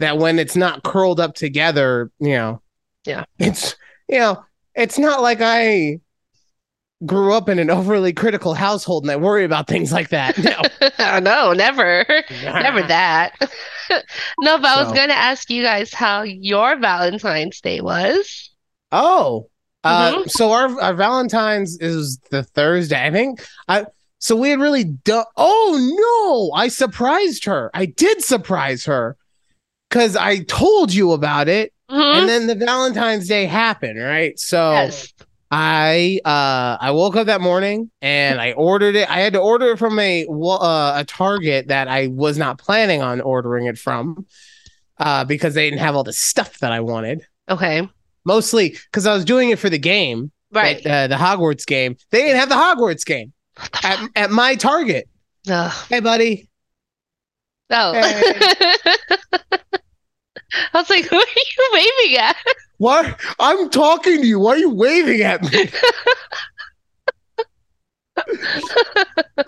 [0.00, 2.62] that when it's not curled up together, you know.
[3.04, 3.24] Yeah.
[3.38, 3.76] It's
[4.08, 6.00] you know, it's not like I
[7.04, 10.38] grew up in an overly critical household and I worry about things like that.
[10.38, 11.18] No.
[11.20, 12.04] no, never.
[12.42, 13.32] Never that.
[14.40, 18.50] no, but I was going to ask you guys how your Valentine's Day was.
[18.92, 19.48] Oh.
[19.84, 20.30] Uh, Mhm.
[20.30, 23.04] so our, our Valentine's is the Thursday.
[23.04, 23.86] I think I
[24.20, 27.68] so we had really done oh no, I surprised her.
[27.74, 29.16] I did surprise her
[29.92, 31.72] because I told you about it.
[31.90, 32.20] Mhm.
[32.20, 34.38] and then the Valentine's Day happened, right?
[34.38, 35.12] So Yes.
[35.50, 39.10] I uh I woke up that morning and I ordered it.
[39.10, 43.02] I had to order it from a uh, a Target that I was not planning
[43.02, 44.24] on ordering it from
[44.98, 47.26] uh because they didn't have all the stuff that I wanted.
[47.50, 47.86] Okay.
[48.24, 50.86] Mostly because I was doing it for the game, Right.
[50.86, 51.96] uh, the Hogwarts game.
[52.10, 53.34] They didn't have the Hogwarts game
[53.82, 55.08] at, at my Target.
[55.50, 55.72] Ugh.
[55.90, 56.48] Hey, buddy.
[57.70, 57.92] Oh.
[57.92, 58.96] Hey.
[60.74, 62.36] I was like, who are you waving at?
[62.78, 63.20] What?
[63.38, 64.38] I'm talking to you.
[64.38, 65.70] Why are you waving at me?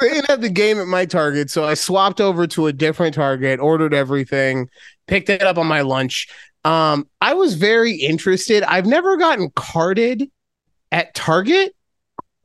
[0.01, 3.15] they didn't have the game at my Target, so I swapped over to a different
[3.15, 4.69] Target, ordered everything,
[5.07, 6.29] picked it up on my lunch.
[6.65, 8.63] Um, I was very interested.
[8.63, 10.31] I've never gotten carded
[10.91, 11.75] at Target,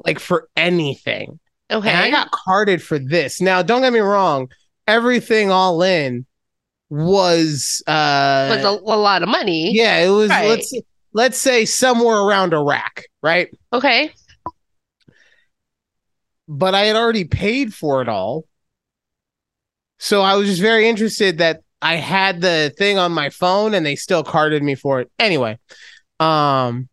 [0.06, 1.40] like for anything.
[1.72, 1.90] Okay.
[1.90, 3.40] And I got carded for this.
[3.40, 4.50] Now, don't get me wrong,
[4.90, 6.26] everything all in
[6.90, 9.72] was uh was a, a lot of money.
[9.74, 10.48] yeah, it was Right.
[10.50, 10.74] let's
[11.14, 13.50] let's say somewhere around a rack, right?
[13.72, 14.12] Okay.
[16.48, 18.46] But I had already paid for it all.
[20.00, 23.86] So I was just very interested that I had the thing on my phone and
[23.86, 25.12] they still carded me for it.
[25.20, 25.60] Anyway,
[26.20, 26.90] um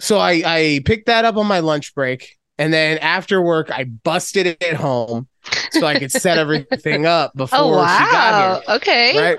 [0.00, 3.84] so I I picked that up on my lunch break and then after work I
[3.84, 5.28] busted it at home
[5.72, 8.62] so I could set everything up before Oh she got wow.
[8.66, 8.76] here.
[8.76, 9.18] Okay.
[9.18, 9.38] right?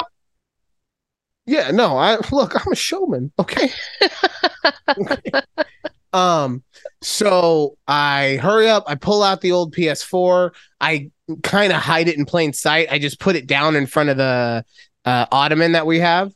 [1.46, 3.72] Yeah, no, I look, I'm a showman, okay?
[6.14, 6.64] um,
[7.02, 11.10] so I hurry up, I pull out the old PS4, I
[11.44, 12.88] kind of hide it in plain sight.
[12.92, 14.64] I just put it down in front of the
[15.06, 16.34] uh ottoman that we have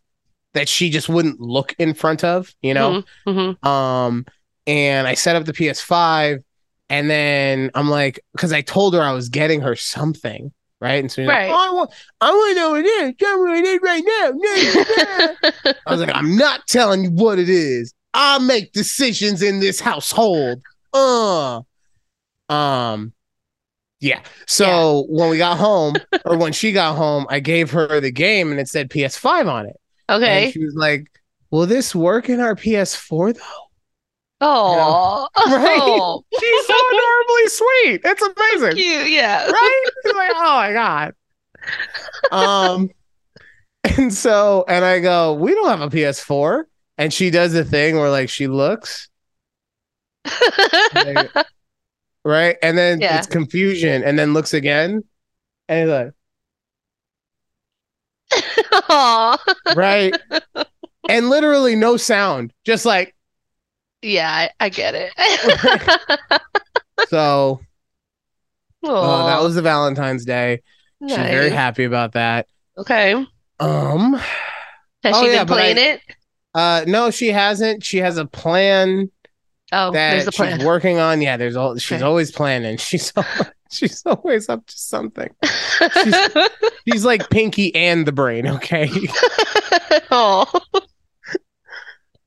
[0.54, 3.04] that she just wouldn't look in front of, you know.
[3.28, 3.64] Mhm.
[3.66, 4.26] Um,
[4.68, 6.44] and I set up the PS5,
[6.94, 11.00] and then I'm like, because I told her I was getting her something, right?
[11.02, 11.50] And so she's Right.
[11.50, 11.92] like, oh, I want,
[12.22, 13.14] I want to know what it is.
[13.20, 15.76] Tell me what it is right now.
[15.88, 17.94] I was like, I'm not telling you what it is.
[18.14, 20.62] I make decisions in this household.
[20.94, 21.62] Uh,
[22.50, 23.12] um,
[24.00, 24.22] yeah.
[24.46, 28.52] So when we got home, or when she got home, I gave her the game,
[28.52, 29.78] and it said PS5 on it.
[30.10, 30.52] And okay.
[30.52, 31.08] she was like,
[31.50, 33.63] "Will this work in our PS4 though?"
[34.44, 35.28] Oh.
[35.48, 35.80] Right?
[35.82, 36.24] Oh.
[36.40, 38.02] She's so adorably sweet.
[38.06, 39.10] It's amazing, Cute.
[39.12, 39.48] Yeah.
[39.50, 39.84] right?
[40.06, 41.14] She's like, "Oh my god."
[42.32, 42.90] Um,
[43.98, 46.64] and so, and I go, "We don't have a PS4,"
[46.98, 49.10] and she does the thing where like she looks,
[50.96, 51.32] like,
[52.24, 53.18] right, and then Yeah.
[53.18, 55.04] it's confusion, and then looks again,
[55.68, 56.14] and like,
[59.76, 60.14] right,
[61.10, 63.13] and literally no sound, just like
[64.04, 66.40] Yeah, I, I get it.
[67.10, 67.60] so.
[68.86, 70.62] Oh, that was the Valentine's Day.
[71.08, 72.48] She's very happy about that.
[72.78, 73.14] Okay.
[73.58, 76.02] Um, Has Oh, she yeah, been but I- playing it?
[76.54, 77.86] uh, no, she hasn't.
[77.86, 79.10] She has a plan
[79.72, 80.58] Oh, there's a plan.
[80.60, 81.22] she's working on.
[81.22, 81.78] Yeah, there's all.
[81.78, 82.04] She's Okay.
[82.04, 82.76] always planning.
[82.90, 83.26] She's al-
[83.72, 85.30] she's always up to something.
[86.86, 88.48] She's like Pinky and the Brain.
[88.48, 88.90] Okay.
[90.12, 90.46] oh,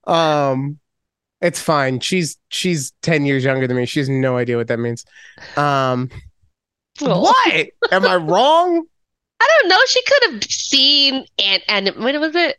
[0.07, 0.79] Um,
[1.41, 2.01] it's fine.
[2.01, 3.87] She's she's ten years younger than me.
[3.87, 5.05] She has no idea what that means.
[5.57, 6.11] Um,
[7.03, 7.21] Oh.
[7.21, 7.67] what?
[7.93, 8.85] Am I wrong?
[9.41, 9.77] I don't know.
[9.87, 12.57] She could have seen and and when was it?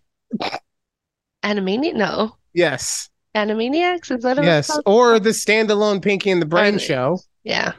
[1.43, 1.95] Animaniac?
[1.95, 3.09] No, Yes.
[3.35, 4.15] Animaniacs.
[4.15, 4.77] Is that Yes.
[4.85, 7.19] Or the standalone Pinky and the Brain show.
[7.43, 7.73] Yeah.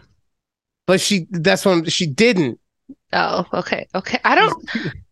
[0.87, 2.59] But she that's when she didn't.
[3.13, 4.19] Oh, okay, okay.
[4.25, 4.71] I don't.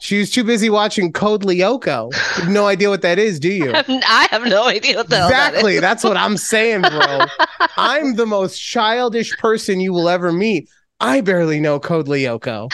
[0.00, 2.12] She was too busy watching Code Lyoko.
[2.48, 3.72] No idea what that is, do you?
[3.74, 5.80] I have no idea what the that exactly.
[5.80, 7.24] That's what I'm saying, bro.
[7.76, 10.68] I'm the most childish person you will ever meet.
[11.00, 12.72] I barely know Code Lyoko.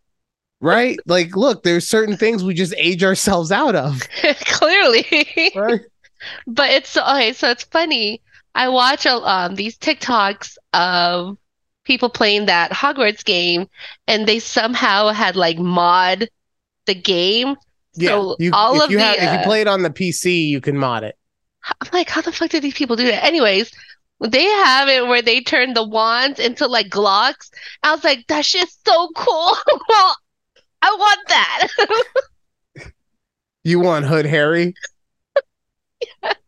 [0.60, 0.98] right?
[1.04, 4.00] Like, look, there's certain things we just age ourselves out of.
[4.46, 5.52] Clearly.
[5.56, 5.80] Right?
[6.46, 8.22] But it's okay, so it's funny.
[8.54, 11.36] I watch um these TikToks of
[11.84, 13.68] people playing that Hogwarts game,
[14.06, 16.28] and they somehow had like mod
[16.86, 17.56] the game.
[17.94, 18.10] Yeah.
[18.10, 19.90] So you, all if of you the have, if uh, you play it on the
[19.90, 21.16] PC, you can mod it.
[21.80, 23.24] I'm like, how the fuck did these people do that?
[23.24, 23.70] Anyways,
[24.20, 27.50] they have it where they turn the wands into like Glocks.
[27.82, 29.56] I was like, that shit's so cool.
[29.88, 30.16] Well,
[30.80, 31.68] I want that.
[33.64, 34.74] You want Hood Harry?
[36.22, 36.32] yeah.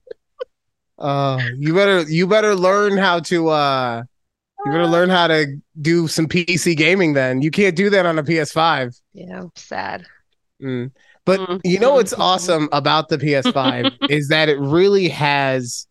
[0.97, 4.01] Uh, you better you better learn how to uh
[4.65, 7.43] you better learn how to do some PC gaming then.
[7.43, 8.99] You can't do that on a PS5.
[9.13, 10.07] Yeah, I'm sad.
[10.63, 10.93] Mm.
[11.25, 15.87] But Mm, you know what's awesome about the PS5 is that it really has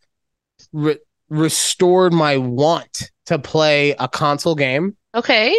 [0.71, 0.99] re-
[1.29, 4.95] restored my want to play a console game.
[5.15, 5.55] Okay.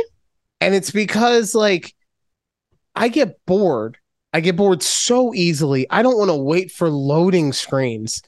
[0.60, 1.94] And it's because like
[2.94, 3.98] I get bored.
[4.32, 5.86] I get bored so easily.
[5.90, 8.22] I don't want to wait for loading screens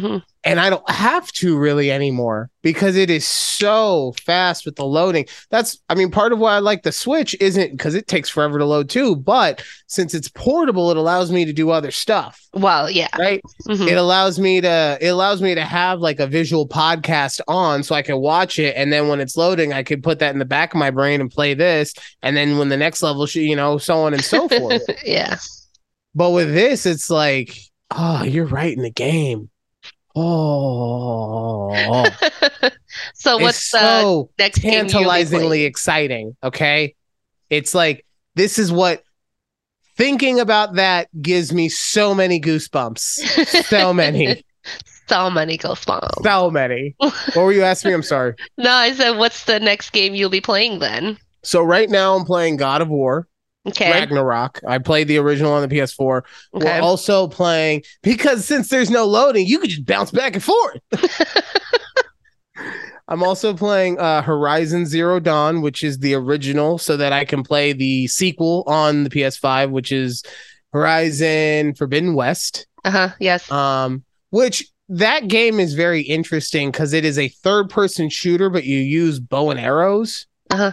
[0.00, 4.84] hmm and I don't have to really anymore because it is so fast with the
[4.84, 5.26] loading.
[5.50, 8.58] That's, I mean, part of why I like the Switch isn't because it takes forever
[8.58, 12.90] to load too, but since it's portable, it allows me to do other stuff, Well,
[12.90, 13.06] yeah.
[13.20, 13.40] right?
[13.68, 13.86] Mhm.
[13.88, 17.94] It allows me to, it allows me to have like a visual podcast on so
[17.94, 20.44] I can watch it, and then when it's loading, I can put that in the
[20.44, 23.54] back of my brain and play this, and then when the next level, sh- you
[23.54, 24.82] know, so on and so forth.
[25.04, 25.36] yeah.
[26.16, 27.56] But with this, it's like,
[27.92, 29.50] oh, you're right in the game.
[30.14, 31.72] Oh,
[33.14, 36.36] so it's what's the so next you'll be tantalizingly exciting.
[36.42, 36.94] Okay.
[37.50, 38.04] It's like,
[38.34, 39.02] this is what
[39.96, 43.00] thinking about that gives me so many goosebumps.
[43.66, 44.42] So many.
[45.08, 46.22] so many goosebumps.
[46.22, 46.94] so many.
[46.98, 47.94] What were you asking me?
[47.94, 48.34] I'm sorry.
[48.58, 51.18] No, I said, what's the next game you'll be playing then?
[51.42, 53.26] So, right now, I'm playing God of War,
[53.68, 53.90] Okay.
[53.92, 54.60] Ragnarok.
[54.66, 56.22] I played the original on the PS4.
[56.54, 56.64] Okay.
[56.64, 60.80] We're also playing because since there's no loading, you can just bounce back and forth.
[63.08, 67.42] I'm also playing uh, Horizon Zero Dawn, which is the original, so that I can
[67.42, 70.22] play the sequel on the PS5, which is
[70.72, 72.66] Horizon Forbidden West.
[72.84, 73.10] uh-huh.
[73.20, 73.50] Yes.
[73.50, 78.64] Um, which that game is very interesting because it is a third person shooter, but
[78.64, 80.72] you use bow and arrows, Uh-huh.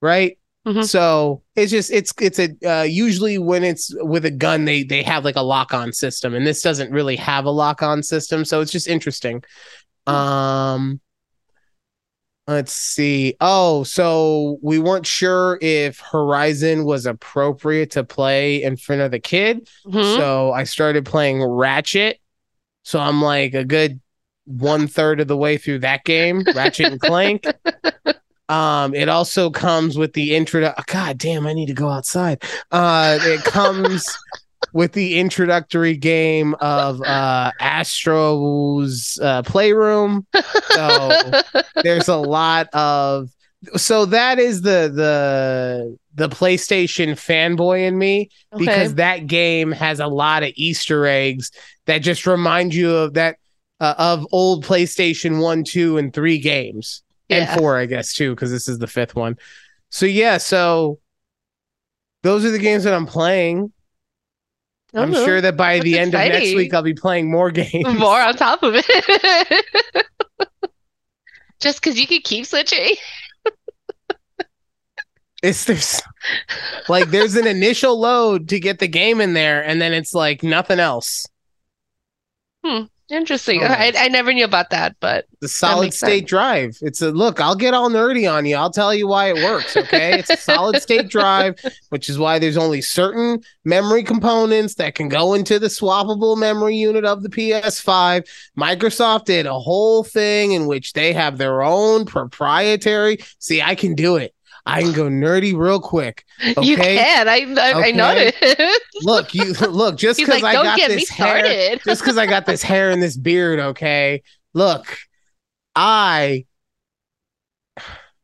[0.00, 0.38] right?
[0.66, 0.84] Mhm.
[0.84, 5.02] So it's just it's it's a uh, usually when it's with a gun they they
[5.02, 8.44] have like a lock on system, and this doesn't really have a lock on system,
[8.44, 9.42] so it's just interesting.
[10.06, 11.00] Um,
[12.46, 13.36] let's see.
[13.40, 19.20] Oh, so we weren't sure if Horizon was appropriate to play in front of the
[19.20, 19.68] kid.
[19.86, 20.16] Mhm.
[20.16, 22.18] So I started playing Ratchet.
[22.84, 24.00] So I'm like a good
[24.46, 27.46] one third of the way through that game, Ratchet and Clank.
[28.48, 30.72] Um, it also comes with the intro.
[30.86, 32.42] God damn, I need to go outside.
[32.70, 34.06] Uh, it comes
[34.72, 40.26] with the introductory game of uh Astro's uh, Playroom.
[40.70, 41.42] So
[41.82, 43.30] there's a lot of
[43.76, 48.64] so that is the the the PlayStation fanboy in me okay.
[48.64, 51.50] because that game has a lot of Easter eggs
[51.86, 53.38] that just remind you of that
[53.80, 57.52] uh, of old PlayStation 1, 2 and 3 games yeah.
[57.52, 59.36] and 4 I guess too cuz this is the fifth one.
[59.90, 60.98] So yeah, so
[62.22, 63.72] those are the games that I'm playing.
[64.94, 67.98] I'm Oh, sure that by the end of next week I'll be playing more games.
[67.98, 69.64] more on top of it.
[71.60, 72.94] Just because you could keep switching.
[75.42, 76.00] It's there's
[76.88, 80.42] like there's an initial load to get the game in there and then it's like
[80.42, 81.26] nothing else.
[82.64, 82.84] Hmm.
[83.10, 83.60] Interesting.
[83.60, 83.92] So I.
[83.96, 86.30] I never knew about that, but The solid state sense.
[86.30, 86.78] drive.
[86.80, 88.56] It's a look, I'll get all nerdy on you.
[88.56, 90.18] I'll tell you why it works, okay?
[90.18, 91.56] it's a solid state drive,
[91.90, 96.76] which is why there's only certain memory components that can go into the swappable memory
[96.76, 98.26] unit of the PS5.
[98.58, 103.18] Microsoft did a whole thing in which they have their own proprietary.
[103.38, 104.33] See, I can do it.
[104.66, 106.24] I can go nerdy real quick.
[106.60, 107.28] you can.
[107.28, 108.82] I I, I noticed.
[109.02, 112.26] Look, you look just because like, I got get me this hair, just because I
[112.26, 114.22] got this hair and this beard, okay?
[114.54, 114.96] Look,
[115.76, 116.46] I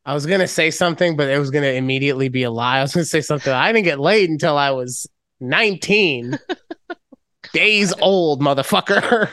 [0.03, 2.79] I was gonna say something, but it was gonna immediately be a lie.
[2.79, 3.53] I was gonna say something.
[3.53, 5.07] I didn't get laid until I was
[5.39, 6.39] 19.
[7.53, 9.29] Days old, motherfucker.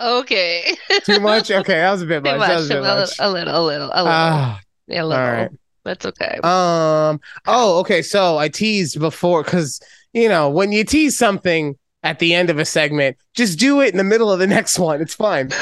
[0.00, 0.76] Okay.
[1.04, 1.50] Too much?
[1.58, 2.38] Okay, that was a bit much.
[2.38, 2.48] Much.
[2.48, 3.10] a bit little, much.
[3.18, 4.08] a little, a little, a little.
[4.08, 5.24] Ah, a little.
[5.24, 5.50] right.
[5.84, 6.38] That's okay.
[6.42, 7.20] Um.
[7.46, 8.02] Oh, okay.
[8.02, 9.80] So I teased before because
[10.12, 13.90] you know when you tease something at the end of a segment, just do it
[13.90, 15.00] in the middle of the next one.
[15.00, 15.50] It's fine.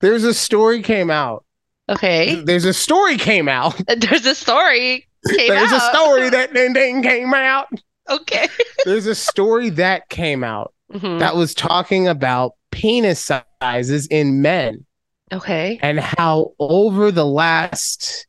[0.00, 1.44] There's a story came out.
[1.88, 2.36] okay.
[2.42, 3.80] There's a story came out.
[3.98, 5.06] There's a story.
[5.28, 7.68] Came There's a story that ding ding came out.
[8.08, 8.48] Okay.
[8.86, 11.20] There's a story that came out Mhm.
[11.20, 14.84] that was talking about penis sizes in men
[15.32, 15.78] Okay.
[15.82, 18.26] and how over the last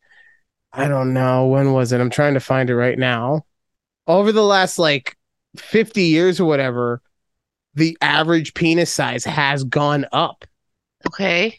[0.73, 1.99] I don't know when was it?
[1.99, 3.45] I'm trying to find it right now.
[4.07, 5.17] Over the last like
[5.57, 7.01] 50 years or whatever,
[7.75, 10.45] the average penis size has gone up.
[11.07, 11.57] Okay.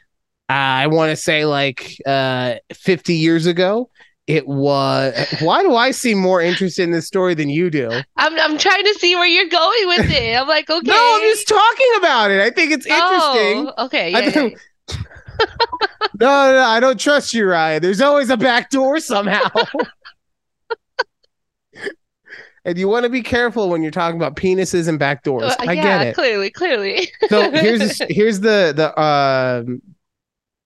[0.48, 0.52] Uh,
[0.84, 3.90] I want to say like uh 50 years ago,
[4.26, 7.90] it was why do I seem more interested in this story than you do?
[8.16, 10.36] I'm I'm trying to see where you're going with it.
[10.40, 10.80] I'm like, okay.
[10.90, 12.40] No, I'm just talking about it.
[12.40, 13.68] I think it's interesting.
[13.76, 14.06] Oh, okay.
[14.14, 14.58] I Yeah, yeah, think-
[16.20, 17.82] No, no, no, I don't trust you, Ryan.
[17.82, 19.48] There's always a back door somehow.
[22.64, 25.44] and you want to be careful when you're talking about penises and back doors.
[25.44, 26.14] Uh, I yeah, get it.
[26.14, 27.08] Clearly, clearly.
[27.28, 29.82] So here's the, here's the the um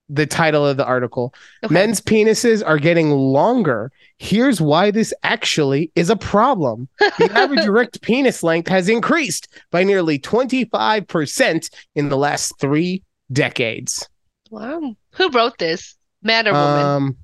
[0.09, 1.35] the title of the article.
[1.65, 1.73] Okay.
[1.73, 3.91] Men's penises are getting longer.
[4.19, 6.89] Here's why this actually is a problem.
[7.01, 13.03] The average erect penis length has increased by nearly 25% in the last three
[13.33, 14.09] decades.
[14.57, 14.97] Wow.
[15.17, 15.97] Who wrote this?
[16.23, 16.87] Man or woman?
[16.87, 17.17] Um,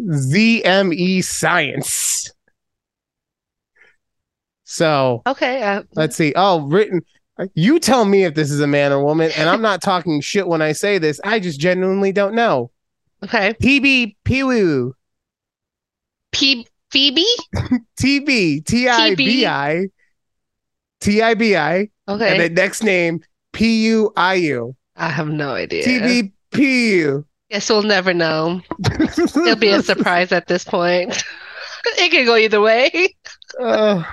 [0.00, 2.30] ZME E Science.
[4.64, 5.62] So okay.
[5.62, 6.32] Uh, let's see.
[6.36, 7.00] Oh, written.
[7.54, 10.46] You tell me if this is a man or woman, and I'm not talking shit
[10.46, 11.20] when I say this.
[11.24, 12.70] I just genuinely don't know.
[13.24, 13.54] okay.
[13.54, 14.92] PB Piwu
[16.30, 17.26] P- Phoebe?
[18.00, 19.86] TB T I B I
[21.00, 22.30] T I B I, Okay.
[22.30, 23.20] and the next name
[23.52, 25.84] P U I U I have no idea.
[25.84, 27.26] T B P U.
[27.50, 28.60] Guess we'll never know.
[29.08, 31.22] It'll be a surprise at this point.
[31.98, 33.14] it can go either way.
[33.60, 34.04] Uh,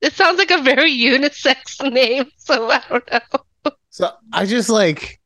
[0.00, 3.72] It sounds like a very unisex name, so I don't know.
[3.90, 5.20] So I just like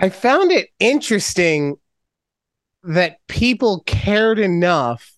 [0.00, 1.76] I found it interesting
[2.84, 5.12] that people cared enough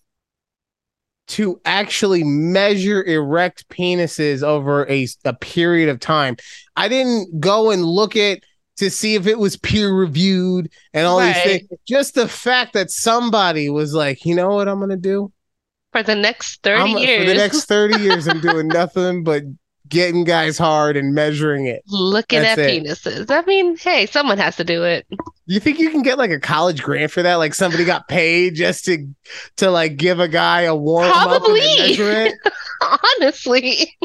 [1.28, 6.36] to actually measure erect penises over a, a period of time.
[6.76, 8.40] I didn't go and look at
[8.80, 11.68] to see if it was peer reviewed and all these things.
[11.86, 15.32] Just the fact that somebody was like, you know what I'm gonna do?
[15.92, 19.44] For the next 30 I'm- years, For the next 30 years, I'm doing nothing but
[19.88, 21.82] getting guys hard and measuring it.
[21.88, 22.84] looking That's at it.
[22.84, 23.30] penises.
[23.30, 25.04] I mean, hey, someone has to do it.
[25.46, 27.34] You think you can get like a college grant for that?
[27.36, 29.08] Like somebody got paid just to
[29.56, 31.60] to like give a guy a warm up and Probably.
[31.60, 32.34] measure it,
[33.20, 33.96] Honestly,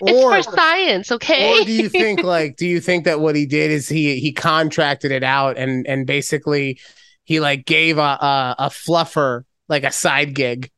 [0.00, 1.60] or it's for science, okay?
[1.60, 4.32] or do you think like do you think that what he did is he he
[4.32, 6.78] contracted it out and and basically
[7.24, 10.70] he like gave a a, a fluffer like a side gig.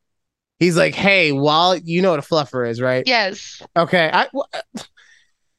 [0.59, 3.05] He's like, hey, while you know what a fluffer is, right?
[3.07, 3.63] yes.
[3.77, 4.11] Okay.
[4.13, 4.45] I w-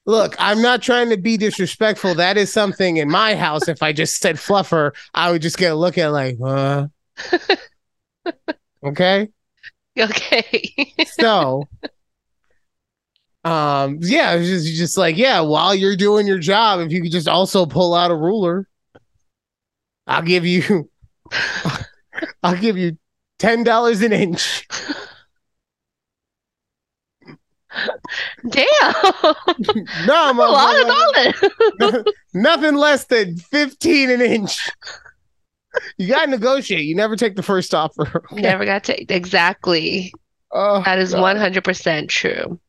[0.05, 0.35] look.
[0.39, 2.15] I'm not trying to be disrespectful.
[2.15, 3.67] That is something in my house.
[3.67, 6.87] If I just said fluffer, I would just get a look at like, uh.
[8.83, 9.29] okay.
[9.99, 10.93] Okay.
[11.05, 11.67] So,
[13.47, 15.39] um, yeah, it's just just like yeah.
[15.41, 18.67] While you're doing your job, if you could just also pull out a ruler,
[20.05, 20.89] I'll give you.
[22.43, 22.97] I'll give you
[23.39, 24.67] ten dollars an inch.
[28.49, 28.65] Damn.
[30.07, 30.87] No, a lot of
[31.81, 32.03] dollars.
[32.33, 34.69] Nothing less than 15 an inch.
[35.97, 36.85] You gotta negotiate.
[36.85, 38.23] You never take the first offer.
[38.31, 38.41] Okay.
[38.41, 40.11] Never got to exactly.
[40.51, 41.21] Oh, That is God.
[41.21, 42.59] one hundred percent true.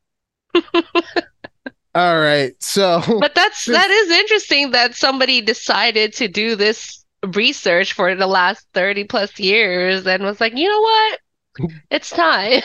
[1.95, 2.53] All right.
[2.61, 8.27] So But that's that is interesting that somebody decided to do this research for the
[8.27, 11.19] last 30 plus years and was like, you know what?
[11.91, 12.61] It's time.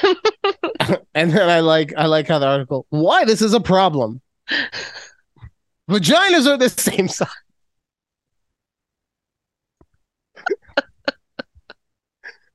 [1.15, 4.21] and then I like I like how the article why this is a problem.
[5.91, 7.29] Vaginas are the same size.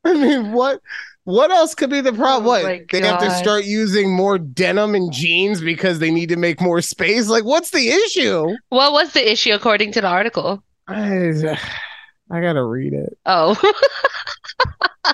[0.04, 0.82] I mean, what
[1.30, 2.48] what else could be the problem?
[2.48, 6.30] Oh what my they have to start using more denim and jeans because they need
[6.30, 7.30] to make more space.
[7.30, 8.48] Like, what's the issue?
[8.70, 10.64] What was the issue according to the article?
[10.88, 11.32] I,
[12.32, 13.18] I gotta read it.
[13.28, 13.56] Oh,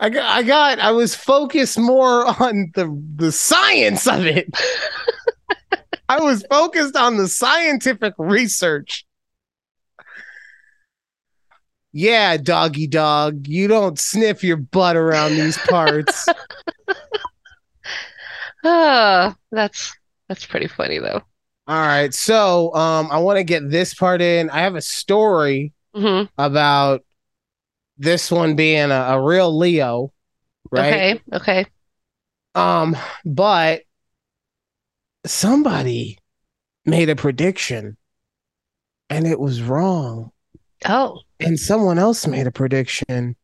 [0.00, 4.52] I got, I got, I was focused more on the the science of it.
[6.08, 9.05] I was focused on the scientific research.
[11.98, 16.30] Yeah, doggy dog, you don't sniff your butt around these parts.
[18.64, 19.94] Ah, that's
[20.28, 21.22] that's pretty funny though.
[21.68, 24.50] All right, so um, I want to get this part in.
[24.50, 27.04] I have a story hmm about
[27.98, 30.12] this one being a, a real Leo,
[30.70, 30.92] right?
[30.92, 31.66] Okay, okay.
[32.54, 33.82] Um, but
[35.26, 36.18] somebody
[36.86, 37.96] made a prediction
[39.10, 40.30] and it was wrong.
[40.86, 43.36] Oh, And someone else made a prediction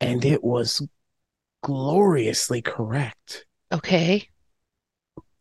[0.00, 0.86] and it was
[1.62, 3.46] gloriously correct.
[3.72, 4.28] okay.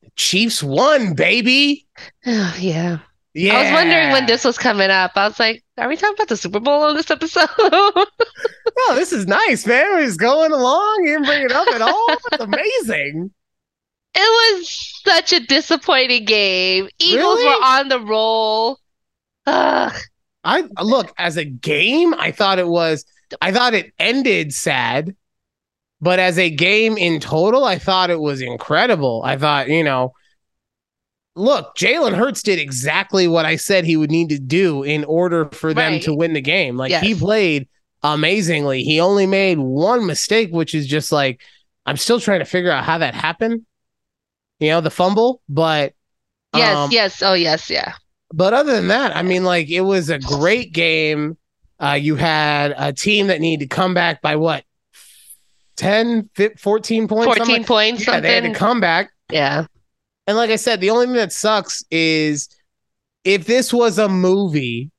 [0.03, 1.87] The Chiefs won, baby.
[2.25, 2.99] Oh, yeah.
[3.35, 3.53] Yeah.
[3.55, 5.11] I was wondering when this was coming up.
[5.15, 7.47] I was like, are we talking about the Super Bowl on this episode?
[8.87, 9.85] Oh, this is nice, man.
[9.91, 11.01] We're just going along.
[11.03, 12.07] You didn't bring it up at all.
[12.11, 13.29] It's amazing.
[14.15, 16.87] It was such a disappointing game.
[16.97, 17.45] Eagles Really?
[17.45, 18.77] were on the roll.
[19.47, 19.91] Ugh.
[20.43, 23.05] I look as a game, I thought it was
[23.41, 25.15] I thought it ended sad,
[26.01, 29.21] but as a game in total, I thought it was incredible.
[29.25, 30.13] I thought, you know,
[31.35, 35.45] look, Jalen Hurts did exactly what I said he would need to do in order
[35.51, 36.01] for them Right.
[36.03, 36.77] to win the game.
[36.77, 37.67] Like he played
[38.03, 38.83] amazingly.
[38.83, 41.41] He only made one mistake, which is just like
[41.85, 43.65] I'm still trying to figure out how that happened.
[44.59, 45.93] You know, the fumble, but
[46.53, 47.21] Yes, Um, yes.
[47.21, 47.93] Oh, yes, yeah.
[48.33, 51.37] But other than that, I mean, like it was a great game.
[51.81, 54.63] Uh, you had a team that needed to come back by what
[55.77, 57.25] 10, 15, 14 points?
[57.37, 58.53] 14 like- points, Yeah, they had to something.
[58.53, 59.11] come back.
[59.31, 59.65] Yeah.
[60.27, 62.49] And like I said, the only thing that sucks is
[63.23, 64.91] if this was a movie,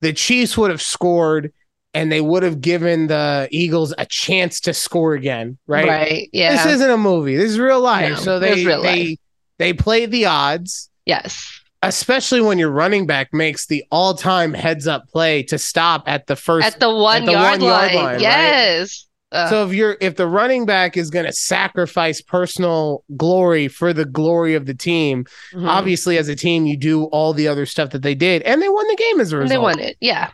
[0.00, 1.52] the Chiefs would have scored
[1.94, 5.86] and they would have given the Eagles a chance to score again, right?
[5.86, 6.30] Right.
[6.32, 6.52] Yeah.
[6.64, 7.36] This isn't a movie.
[7.36, 8.10] This is real life.
[8.10, 9.18] No, so they they life.
[9.58, 11.60] they played the odds, yes.
[11.82, 16.66] Especially when your running back makes the all-time heads-up play to stop at the first
[16.66, 17.94] At the one, the yard, one yard line.
[17.96, 18.20] line, right?
[18.20, 19.06] Yes.
[19.32, 23.92] Uh, So if you're if the running back is going to sacrifice personal glory for
[23.92, 25.24] the glory of the team,
[25.54, 25.66] mhm.
[25.68, 28.68] obviously as a team you do all the other stuff that they did and they
[28.68, 29.50] won the game as a result.
[29.50, 29.96] they won it.
[30.00, 30.30] Yeah.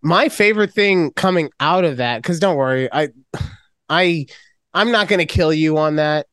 [0.00, 3.08] My favorite thing coming out of that cuz don't worry, I
[3.88, 4.26] I
[4.74, 6.26] I'm not going to kill you on that.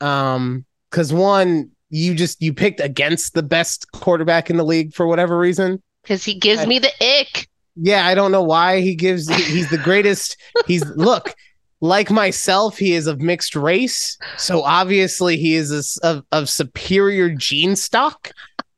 [0.00, 5.06] Um cuz one you just you picked against the best quarterback in the league for
[5.06, 5.82] whatever reason.
[6.02, 7.48] Because he gives I- me the ick.
[7.80, 9.28] Yeah, I don't know why he gives.
[9.28, 10.36] He's the greatest.
[10.66, 11.32] He's look
[11.80, 12.76] like myself.
[12.76, 18.32] He is of mixed race, so obviously he is a of of superior gene stock.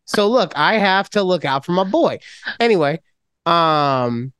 [0.05, 2.19] So look, I have to look out for my boy.
[2.59, 3.01] Anyway,
[3.47, 4.33] um,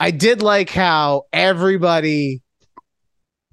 [0.00, 2.40] I did like how everybody,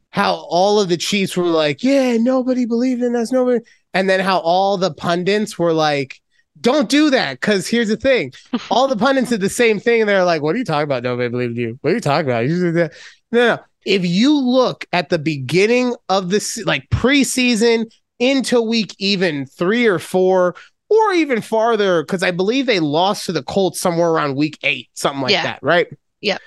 [0.10, 3.64] how all of the Chiefs were like, yeah, nobody believed in us, nobody,
[3.96, 6.22] and then how all the pundits were like.
[6.62, 8.32] Don't do that because here's the thing
[8.72, 10.00] all the pundits did the same thing.
[10.02, 11.04] And they're like, "What are you talking about?
[11.04, 11.78] Nobody believed you.
[11.82, 12.94] What are you talking about?" You that.
[13.32, 13.60] No, no.
[13.86, 20.00] If you look at the beginning of this, like preseason into week even three or
[20.00, 20.56] four,
[20.90, 24.88] or even farther, because I believe they lost to the Colts somewhere around week eight,
[24.94, 25.44] something like Yeah.
[25.44, 25.88] that, right?
[26.22, 26.38] yeah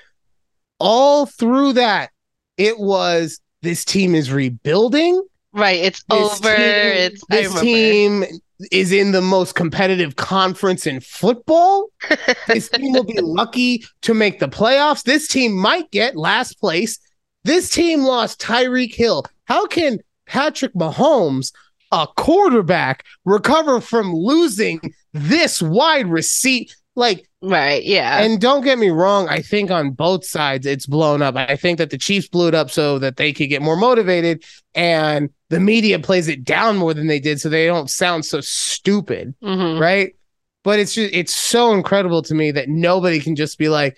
[0.80, 2.11] All through that,
[2.57, 5.22] it was this team is rebuilding.
[5.53, 5.80] Right.
[5.80, 6.57] It's This over.
[6.57, 6.66] team-
[7.12, 8.24] it's this team
[8.72, 11.90] is in the most competitive conference in football.
[12.49, 15.03] this team will be lucky to make the playoffs.
[15.05, 16.99] This team might get last place.
[17.44, 19.24] This team lost Tyreek Hill.
[19.44, 21.53] How can Patrick Mahomes,
[21.92, 24.80] a quarterback, recover from losing
[25.14, 26.74] this wide receipt?
[26.96, 27.84] Like, Right.
[27.84, 28.20] Yeah.
[28.20, 31.36] and don't get me wrong, I think on both sides it's blown up.
[31.36, 34.43] I think that the Chiefs blew it up so that they could get more motivated,
[34.74, 38.41] and the media plays it down more than they did so they don't sound so
[38.41, 39.78] stupid, Mhm.
[39.80, 40.14] right?
[40.64, 43.97] But it's just it's so incredible to me that nobody can just be like,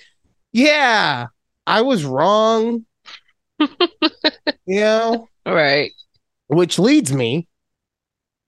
[0.52, 1.28] "Yeah,
[1.66, 2.84] I was wrong,"
[4.66, 5.28] you know.
[5.46, 5.92] Right.
[6.48, 7.48] Which leads me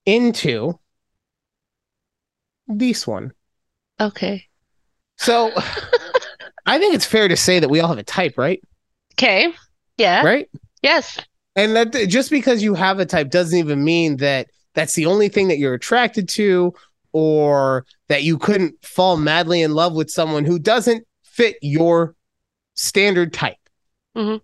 [0.04, 0.78] into
[2.68, 3.32] this one.
[3.98, 4.48] Okay.
[5.22, 5.52] So
[6.66, 8.60] I think it's fair to say that we all have a type, right?
[9.14, 9.52] Okay.
[9.96, 10.24] Yeah.
[10.24, 10.50] Right?
[10.82, 11.18] Yes.
[11.54, 15.28] And that just because you have a type doesn't even mean that that's the only
[15.28, 16.74] thing that you're attracted to
[17.12, 22.16] or that you couldn't fall madly in love with someone who doesn't fit your
[22.74, 23.56] standard type.
[24.16, 24.38] Mm-hmm.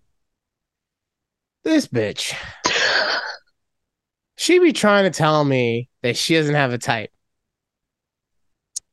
[1.63, 2.33] This bitch,
[4.37, 7.11] she be trying to tell me that she doesn't have a type.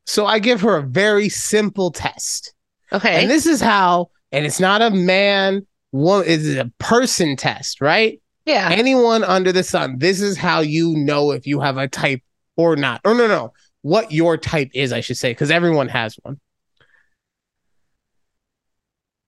[0.07, 2.55] So I give her a very simple test.
[2.93, 3.21] Okay.
[3.21, 8.21] And this is how, and it's not a man, woman, it's a person test, right?
[8.47, 8.69] yeah.
[8.71, 12.23] Anyone under the sun, this is how you know if you have a type
[12.57, 13.01] or not.
[13.05, 13.53] Or no, no,
[13.83, 16.41] what your type is, I should say, because everyone has one.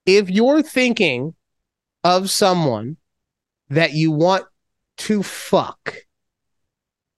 [0.07, 1.35] If you're thinking
[2.05, 2.97] of someone
[3.68, 4.45] that you want
[4.99, 5.97] to fuck,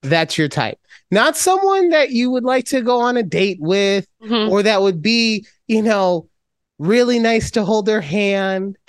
[0.02, 0.78] that's your type.
[1.10, 4.50] Not someone that you would like to go on a date with, Mhm.
[4.50, 6.28] or that would be, you know,
[6.78, 8.76] really nice to hold their hand.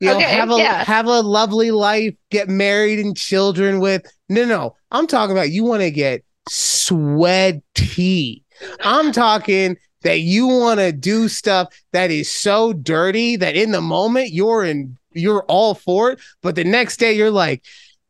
[0.00, 0.82] You know, Okay, have a yeah.
[0.84, 4.02] have a lovely life, get married and children with.
[4.28, 8.42] No, no, I'm talking about you want to get sweaty.
[8.80, 13.80] I'm talking that you want to do stuff that is so dirty that in the
[13.80, 17.62] moment you're in you're all for it, but the next day you're like,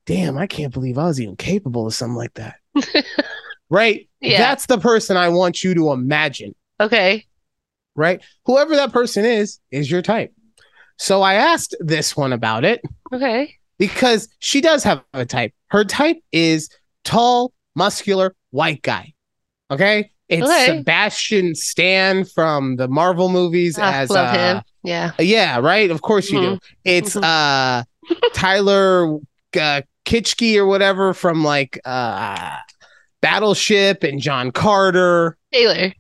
[0.06, 2.56] damn, I can't believe I was even capable of something like that.
[3.70, 4.08] right?
[4.20, 4.38] Yeah.
[4.38, 7.26] That's the person I want you to imagine, okay.
[7.94, 8.20] right?
[8.46, 10.32] Whoever that person is, is your type.
[10.98, 12.82] So I asked this one about it
[13.12, 13.54] Okay.
[13.78, 15.52] because she does have a type.
[15.68, 16.68] Her type is
[17.04, 19.14] tall, muscular, white guy.
[19.70, 20.10] Okay.
[20.28, 20.78] It's Okay.
[20.78, 24.62] Sebastian Stan from the Marvel movies Ah, as love uh, him.
[24.82, 25.12] Yeah.
[25.18, 25.90] yeah, right.
[25.90, 26.58] Of course you do.
[26.84, 27.22] It's Mhm.
[27.24, 27.84] uh
[28.34, 29.18] Tyler
[29.60, 32.56] uh, Kitschke or whatever from like uh
[33.20, 35.36] Battleship and John Carter.
[35.52, 35.92] Taylor.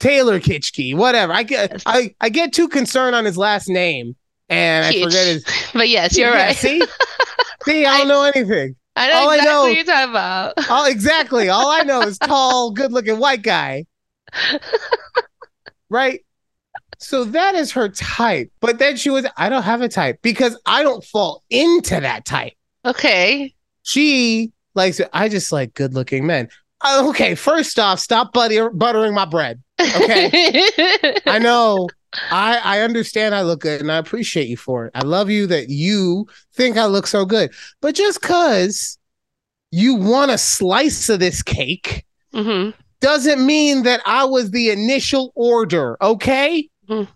[0.00, 1.32] Taylor Kitschke, whatever.
[1.32, 1.82] I get Yes.
[1.86, 4.14] I, I get too concerned on his last name
[4.48, 6.56] and I forget his But yes, you're Yeah, right.
[6.56, 6.82] See?
[7.64, 8.76] See, I don't know anything.
[8.94, 10.54] I know All I exactly know- what you're talking about.
[10.70, 11.48] Oh, exactly.
[11.48, 13.84] All I know is tall, good-looking white guy.
[15.88, 16.20] Right?
[16.98, 18.50] So that is her type.
[18.60, 22.24] But then she was, I don't have a type because I don't fall into that
[22.24, 22.54] type.
[22.86, 23.54] Okay.
[23.82, 26.48] She likes, I just like good-looking men.
[26.80, 29.62] Uh, okay, first off, stop butter, buttering my bread.
[29.80, 30.30] Okay.
[31.26, 31.88] I know.
[32.30, 34.92] I I understand I look good and I appreciate you for it.
[34.94, 37.52] I love you that you think I look so good.
[37.82, 38.98] But just cuz
[39.70, 42.70] you want a slice of this cake mm-hmm.
[43.00, 46.68] doesn't mean that I was the initial order, okay?
[46.88, 47.08] Mhm.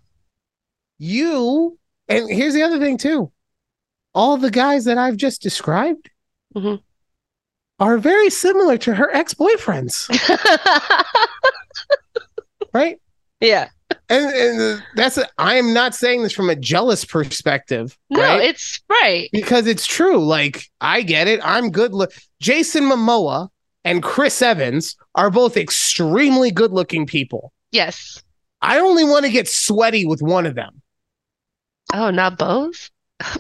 [0.99, 3.31] You and here's the other thing too.
[4.15, 6.11] All the guys that I've just described
[6.57, 6.81] Mhm.
[7.79, 10.09] are very similar to her ex-boyfriends,
[12.73, 13.01] right?
[13.41, 13.69] yeah.
[14.09, 18.41] And, and that's I am not saying this from a jealous perspective, No, right?
[18.41, 19.29] it's right.
[19.33, 20.25] because it's true.
[20.25, 21.41] Like I get it.
[21.43, 21.93] I'm good.
[21.93, 23.49] Look, Jason Momoa
[23.85, 27.53] and Chris Evans are both extremely good-looking people.
[27.73, 28.23] Yes.
[28.63, 30.83] I only want to get sweaty with one of them.
[31.93, 32.91] Oh, not both?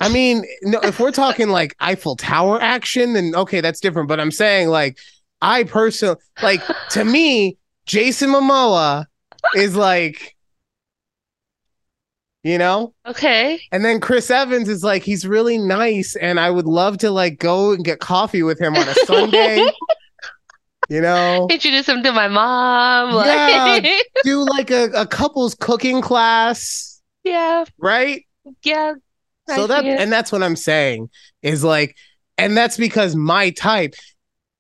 [0.01, 4.09] I mean, no, if we're talking like Eiffel Tower action, then okay, that's different.
[4.09, 4.99] But I'm saying like
[5.41, 6.61] I personally like
[6.91, 7.57] to me,
[7.87, 9.07] Jason Momoa
[9.55, 10.37] is like,
[12.43, 13.61] you know, Okay.
[13.73, 17.39] and then Chris Evans is like he's really nice, and I would love to like
[17.39, 19.71] go and get coffee with him on a Sunday.
[20.89, 23.15] you know, Introduce him to my mom.
[23.25, 23.99] Yeah.
[24.25, 27.65] Do like a, a couple's cooking class, yeah.
[27.79, 28.25] right?
[28.63, 28.95] Yeah.
[29.51, 31.11] I So that and that's what I'm saying
[31.43, 31.97] is like,
[32.39, 33.95] and that's because my type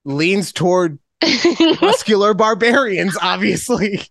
[0.05, 0.99] leans toward
[1.81, 4.03] muscular barbarians, obviously.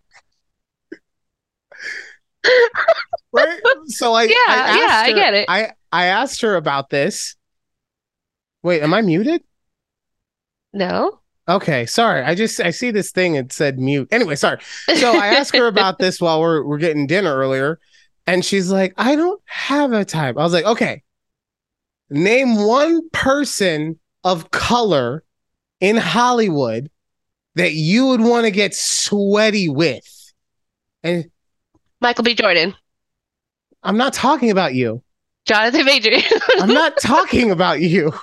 [3.32, 3.60] right?
[3.88, 5.46] So I Yeah, I asked yeah, I get it.
[5.50, 7.36] I I asked her about this.
[8.64, 9.44] Wait, am I muted?
[10.74, 11.20] no.
[11.48, 12.22] Okay, sorry.
[12.22, 14.08] I just I see this thing it said mute.
[14.12, 14.60] Anyway, sorry.
[14.96, 17.80] So I asked her about this while we're we're getting dinner earlier,
[18.34, 21.04] and she's like, "I don't have a type." I was like, "Okay,
[22.10, 25.24] name one person of color
[25.80, 26.90] in Hollywood
[27.56, 30.34] that you would want to get sweaty with."
[31.04, 31.30] And
[32.02, 32.36] Michael B.
[32.36, 32.76] Jordan.
[33.84, 35.02] I'm not talking about you.
[35.46, 36.12] Jonathan Major.
[36.60, 38.14] I'm not talking about you.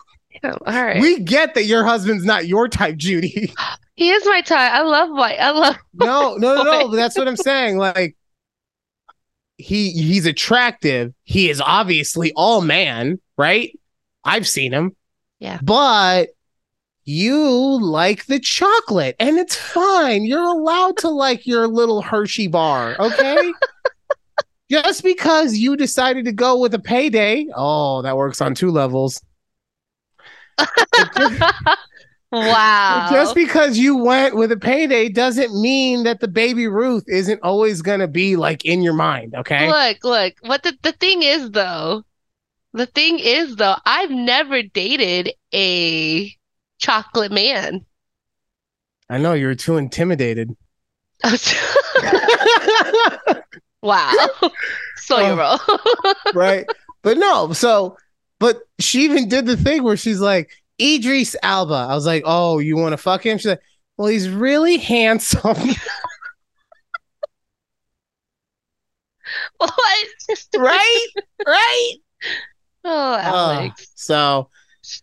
[0.45, 1.01] Oh, all right.
[1.01, 3.53] We get that your husband's not your type, Judy.
[3.95, 4.73] he is my type.
[4.73, 5.41] I love white.
[5.41, 5.77] I love.
[5.95, 6.89] No, no, no, no.
[6.95, 7.79] That's what I'm saying.
[7.79, 8.17] Like
[9.59, 11.15] he he's attractive.
[11.25, 13.79] He is obviously all man, right?
[14.25, 14.95] I've seen him.
[15.39, 15.59] Yeah.
[15.63, 16.31] But
[17.05, 17.39] you
[17.81, 20.25] like the chocolate and it's fine.
[20.25, 23.53] You're allowed to like your little Hershey bar, okay?
[24.71, 27.47] Just because you decided to go with a payday.
[27.55, 29.23] Oh, that works on two levels.
[32.37, 33.09] wow.
[33.11, 37.82] Just because you went with a payday doesn't mean that the baby Ruth isn't always
[37.82, 39.68] going to be like in your mind, okay?
[39.68, 40.34] Look, look.
[40.43, 42.05] What the the thing is though,
[42.72, 46.32] the thing is though, I've never dated a
[46.78, 47.84] chocolate man.
[49.09, 50.57] I know you're too intimidated.
[53.82, 54.12] wow.
[54.97, 55.59] So you oh.
[55.68, 56.14] roll.
[56.34, 56.66] right?
[57.03, 57.97] But no, so
[58.39, 60.51] but she even did the thing where she's like,
[60.81, 61.74] Idris Elba.
[61.74, 63.39] I was like, Oh, you want to fuck him?
[63.39, 63.61] She's like,
[63.97, 65.57] Well, he's really handsome,
[69.59, 70.07] what?
[70.57, 71.07] right?
[71.47, 71.93] Right?
[72.89, 74.49] Oh, Uh, so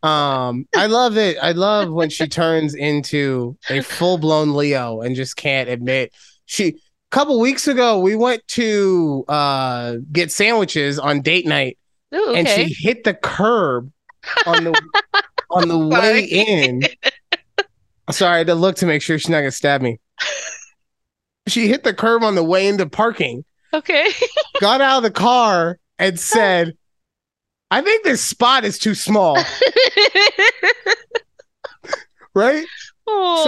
[0.03, 1.38] um I love it.
[1.41, 6.13] I love when she turns into a full-blown Leo and just can't admit
[6.45, 6.74] she a
[7.11, 11.78] couple weeks ago we went to uh get sandwiches on date night
[12.15, 13.91] Ooh, and she hit the curb
[14.45, 14.82] on the
[15.54, 16.84] on the way in.
[18.12, 19.99] Sorry, I had to look to make sure she's not gonna stab me.
[21.47, 23.43] She hit the curb on the way into parking,
[23.74, 24.10] Okay.
[24.62, 26.74] got out of the car, and said,
[27.72, 29.38] I think this spot is too small,
[32.36, 32.66] right?
[33.08, 33.43] oh,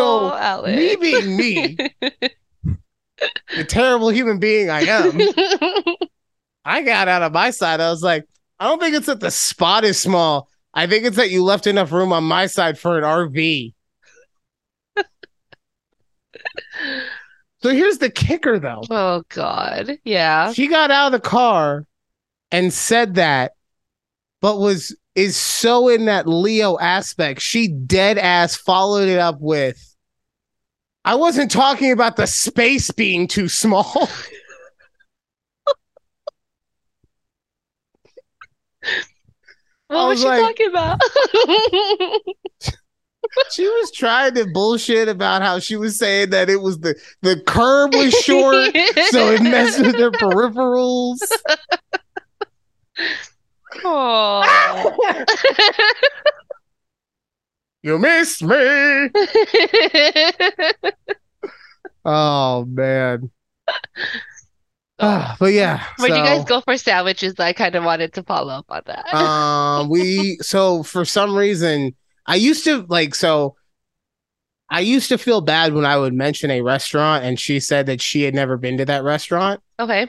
[0.65, 0.95] me Alex.
[1.01, 1.77] being me,
[3.55, 5.19] the terrible human being I am,
[6.65, 7.81] I got out of my side.
[7.81, 8.25] I was like,
[8.59, 10.49] I don't think it's that the spot is small.
[10.75, 13.73] I think it's that you left enough room on my side for an RV.
[17.63, 18.83] so here's the kicker though.
[18.89, 19.97] oh God.
[20.03, 20.51] Yeah.
[20.51, 21.85] She got out of the car
[22.51, 23.53] and said that,
[24.41, 27.41] but was is so in that Leo aspect.
[27.41, 29.95] She dead ass followed it up with
[31.05, 34.09] I wasn't talking about the space being too small.
[39.87, 40.99] What was was she like- talking about?
[43.51, 47.39] she was trying to bullshit about how she was saying that it was the the
[47.41, 48.75] curb was short,
[49.09, 51.19] so it messed with their peripherals.
[53.83, 55.25] Aw.
[57.83, 59.09] you missed me.
[62.07, 63.31] Oh man.
[64.99, 65.83] Ah, but yeah.
[65.97, 67.35] Where'd you guys go for sandwiches?
[67.39, 69.13] I kind of wanted to follow up on that.
[69.13, 71.93] um we so for some reason
[72.25, 73.55] I used to like so
[74.69, 78.01] I used to feel bad when I would mention a restaurant and she said that
[78.01, 79.61] she had never been to that restaurant.
[79.79, 80.07] okay.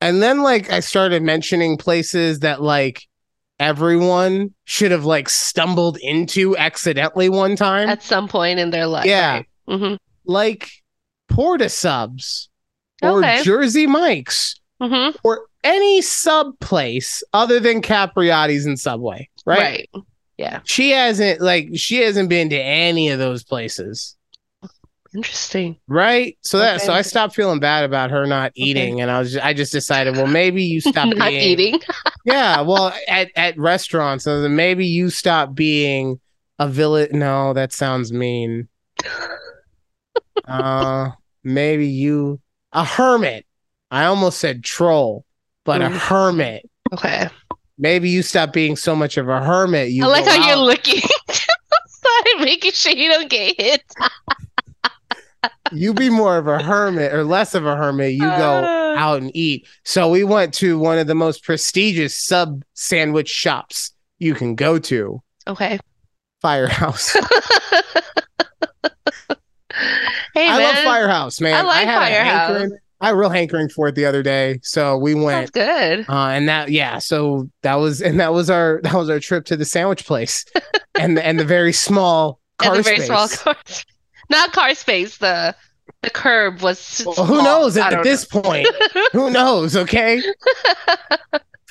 [0.00, 3.06] And then like I started mentioning places that like
[3.58, 7.88] everyone should have like stumbled into accidentally one time.
[7.88, 9.06] At some point in their life.
[9.06, 9.42] yeah.
[9.68, 9.94] hmm
[10.24, 10.70] Like
[11.28, 12.48] Port of Subs
[13.02, 13.42] or Okay.
[13.42, 19.88] Jersey Mike's hmm or any sub place other than Capriotti's and Subway, right?
[19.94, 20.04] Right.
[20.38, 20.60] Yeah.
[20.64, 24.16] She hasn't like she hasn't been to any of those places.
[25.14, 25.76] Interesting.
[25.88, 26.38] Right.
[26.40, 29.44] So that so I stopped feeling bad about her not eating and I was just,
[29.44, 31.80] I just decided, well, maybe you stop Not being eating.
[32.24, 36.20] Yeah, well, at at restaurants, so maybe you stop being
[36.60, 37.08] a villain.
[37.12, 38.68] No, that sounds mean.
[40.46, 41.10] uh
[41.44, 42.40] maybe you
[42.72, 43.46] a hermit.
[43.90, 45.24] I almost said troll,
[45.64, 45.96] but a Mm.
[45.98, 46.70] hermit.
[46.92, 47.28] Okay.
[47.78, 49.90] Maybe you stop being so much of a hermit.
[49.90, 51.00] You I like how you're out- looking.
[51.30, 53.82] Sorry, making sure you don't get hit.
[55.72, 58.12] you be more of a hermit or less of a hermit.
[58.12, 58.94] You go Uh.
[58.98, 59.66] out and eat.
[59.84, 64.78] So we went to one of the most prestigious sub sandwich shops you can go
[64.78, 65.78] to, Okay.
[66.40, 67.16] Firehouse.
[70.34, 71.54] hey I man, love Firehouse, man.
[71.54, 72.72] I like had Firehouse.
[73.00, 75.52] I had a real hankering for it the other day, so we went.
[75.52, 76.08] good.
[76.08, 79.44] Uh, and that, yeah, so that was, and that was our, that was our trip
[79.46, 80.44] to the sandwich place,
[80.94, 83.08] and the, and the very small car And the very space.
[83.08, 83.56] small car,
[84.30, 85.18] not car space.
[85.18, 85.54] The
[86.02, 87.02] the curb was.
[87.04, 88.68] Well, who knows I at, don't this point?
[89.12, 89.76] who knows?
[89.76, 90.22] Okay.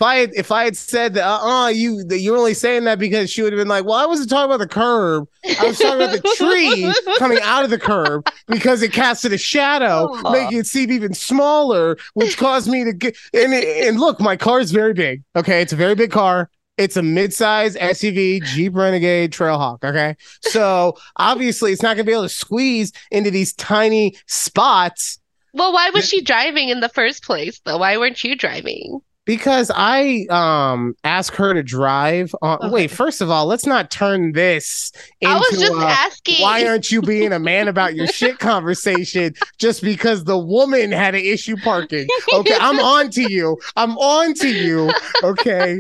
[0.02, 2.86] if I had, if I had said that, uh, uh you that you're only saying
[2.86, 5.28] that because she would have been like, well, I wasn't talking about the curb.
[5.60, 9.38] I was talking about the tree coming out of the curb because it casted a
[9.38, 13.16] shadow, making it seem even smaller, which caused me to get.
[13.32, 15.22] And and look, my car is very big.
[15.36, 16.50] Okay, it's a very big car.
[16.78, 19.84] It's a mid-size SUV Jeep Renegade Trailhawk.
[19.84, 25.20] Okay, so obviously it's not gonna be able to squeeze into these tiny spots
[25.54, 27.78] Well, why was she driving in the first place, though?
[27.78, 29.02] Why weren't you driving?
[29.26, 32.34] Because I um asked her to drive.
[32.42, 32.70] On, Okay.
[32.70, 34.92] Wait, first of all, let's not turn this
[35.22, 36.42] into I was just a, asking.
[36.42, 41.16] why aren't you being a man about your shit conversation just because the woman had
[41.16, 42.08] an issue parking.
[42.34, 43.58] Okay, I'm on to you.
[43.76, 44.92] I'm on to you.
[45.24, 45.80] Okay.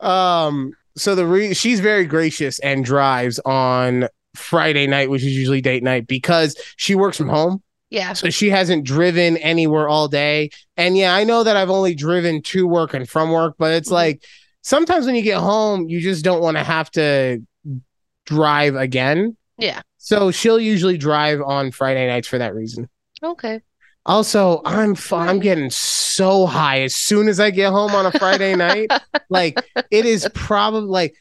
[0.00, 5.60] Um so the re- she's very gracious and drives on Friday night, which is usually
[5.60, 7.62] date night because she works from home.
[7.90, 8.12] Yeah.
[8.12, 10.50] So she hasn't driven anywhere all day.
[10.76, 13.88] And yeah, I know that I've only driven to work and from work, but it's
[13.88, 13.92] Mhm.
[13.92, 14.24] like
[14.62, 17.42] sometimes when you get home, you just don't want to have to
[18.24, 19.36] drive again.
[19.58, 19.82] Yeah.
[19.98, 22.88] So she'll usually drive on Friday nights for that reason.
[23.22, 23.60] Okay.
[24.04, 28.12] Also, I'm f- I'm getting so high as soon as I get home on a
[28.12, 28.90] Friday night.
[29.28, 29.58] Like
[29.90, 31.14] it is probably like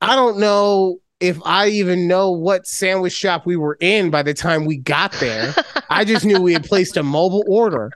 [0.00, 4.34] I don't know if I even know what sandwich shop we were in by the
[4.34, 5.54] time we got there.
[5.90, 7.92] I just knew we had placed a mobile order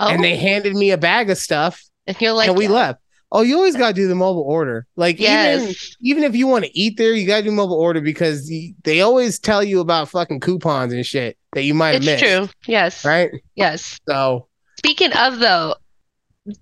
[0.00, 0.40] oh, and they oh.
[0.40, 2.70] handed me a bag of stuff and you're like, and we yeah.
[2.70, 3.00] left.
[3.32, 4.86] Oh, you always got to do the mobile order.
[4.96, 5.96] Like even Yes.
[6.00, 8.50] even if you want to eat there, you got to do mobile order because
[8.84, 12.22] they always tell you about fucking coupons and shit that you might have missed.
[12.22, 12.48] true.
[12.66, 13.04] Yes.
[13.04, 13.30] Right?
[13.54, 13.98] Yes.
[14.08, 14.48] So,
[14.78, 15.76] Speaking of though,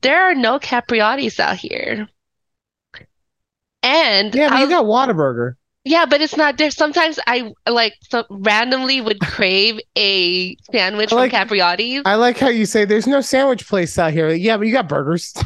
[0.01, 2.09] there are no Capriottis out here.
[3.83, 5.55] And yeah, but I you was- got Whataburger.
[5.85, 6.71] Yeah, but it's not there.
[6.71, 12.03] Sometimes I like so randomly would crave a sandwich I like- from Capriotti's.
[12.05, 14.31] I like how you say there's no sandwich place out here.
[14.31, 15.35] Yeah, but you got burgers.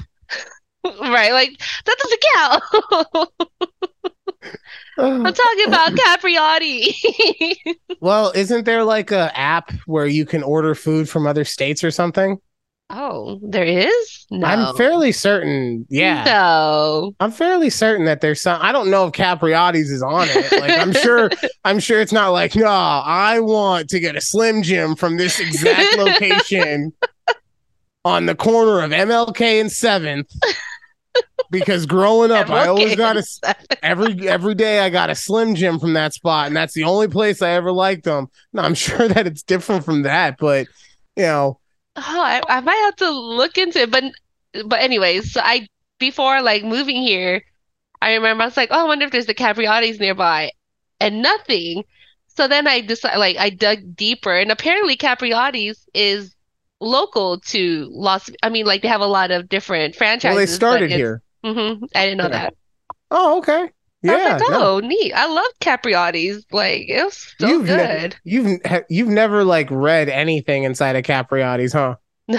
[1.01, 1.33] Right?
[1.33, 1.51] Like
[1.85, 3.31] that doesn't count.
[4.99, 6.95] I'm talking about Capriotti.
[8.01, 11.91] well, isn't there like a app where you can order food from other states or
[11.91, 12.39] something?
[12.89, 14.27] Oh, there is?
[14.31, 14.47] No.
[14.47, 15.87] I'm fairly certain.
[15.89, 16.23] Yeah.
[16.25, 17.15] No.
[17.19, 18.61] I'm fairly certain that there's some.
[18.63, 20.53] I don't know if Capriotti's is on it.
[20.53, 21.31] Like I'm sure.
[21.65, 22.67] I'm sure it's not like no.
[22.67, 26.93] I want to get a Slim Jim from this exact location
[28.05, 30.31] on the corner of MLK and Seventh.
[31.51, 35.81] Because growing up, I always got a every every day I got a Slim Jim
[35.81, 38.29] from that spot, and that's the only place I ever liked them.
[38.53, 40.69] No, I'm sure that it's different from that, but
[41.17, 41.59] you know,
[41.97, 43.91] Oh, I, I might have to look into it.
[43.91, 44.05] But
[44.67, 45.67] but anyways, so I
[45.99, 47.43] before like moving here,
[48.03, 50.53] I remember I was like, oh, I wonder if there's the Capriotti's nearby.
[51.01, 51.85] and nothing.
[52.29, 56.35] So then I decided, like, I dug deeper, and apparently Capriotti's is
[56.81, 58.31] local to Los.
[58.43, 60.37] I mean, like they have a lot of different franchises.
[60.37, 61.23] Well, they started here.
[61.45, 61.89] Mhm.
[61.95, 62.29] I didn't know Yeah.
[62.29, 62.55] that.
[63.11, 63.71] Oh, okay.
[64.05, 64.37] I was Yeah.
[64.37, 64.77] like, no.
[64.77, 65.13] oh, neat.
[65.15, 66.45] I love Capriotti's.
[66.53, 68.17] Like, it was so You've ne- good.
[68.25, 71.97] You've ha- you've never like read anything inside of Capriotti's, huh?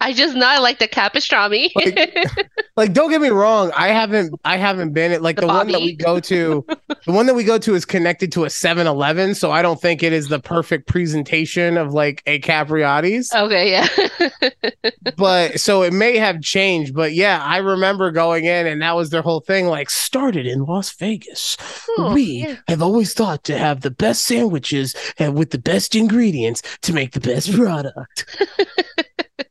[0.00, 1.70] I just know I like the capastrami.
[1.74, 2.16] Like,
[2.76, 3.72] don't get me wrong.
[3.76, 6.64] I haven't I haven't been at like The the, one that we go to.
[7.06, 10.02] the one that we go to is connected to a 7-Eleven, so I don't think
[10.02, 13.32] it is the perfect presentation of like a Capriotti's.
[13.34, 14.90] okay, yeah.
[15.16, 16.94] but so it may have changed.
[16.94, 19.66] But yeah, I remember going in and that was their whole thing.
[19.66, 21.56] Like, started in Las Vegas.
[21.98, 22.56] Oh, we yeah.
[22.68, 27.12] have always thought to have the best sandwiches and with the best ingredients to make
[27.12, 28.26] the best product.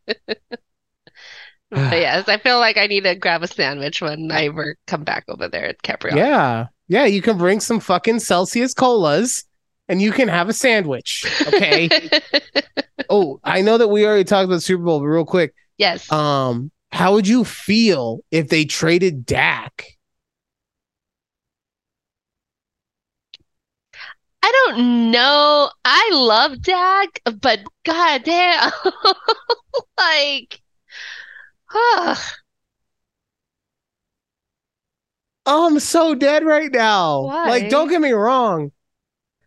[1.75, 5.25] Yes, I feel like I need to grab a sandwich when I ever come back
[5.27, 6.15] over there at Capriotti's.
[6.15, 6.67] Yeah.
[6.87, 7.05] Yeah.
[7.05, 9.43] You can bring some fucking Celsius colas
[9.87, 11.25] and you can have a sandwich.
[11.47, 11.89] Okay.
[13.09, 15.53] oh, I know that we already talked about the Super Bowl, but real quick.
[15.77, 16.11] yes.
[16.11, 19.85] Um, how would you feel if they traded Dak?
[24.41, 25.69] I don't know.
[25.85, 28.71] I love Dak, but goddamn,
[29.97, 30.61] like,
[31.71, 32.15] Oh,
[35.45, 37.23] I'm so dead right now.
[37.23, 37.49] Why?
[37.49, 38.71] Like, don't get me wrong.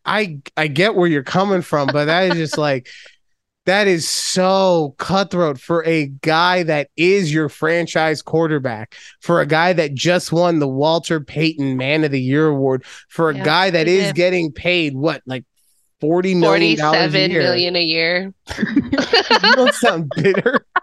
[0.05, 2.89] I I get where you're coming from, but that is just like
[3.67, 9.73] that is so cutthroat for a guy that is your franchise quarterback, for a guy
[9.75, 13.71] that just won the Walter Payton Man of the Year award, for a Yeah, guy
[13.71, 14.17] that is did.
[14.17, 15.45] getting paid what like
[16.01, 17.43] forty million dollars a year.
[17.43, 18.35] million a year.
[19.45, 20.67] you don't sound bitter.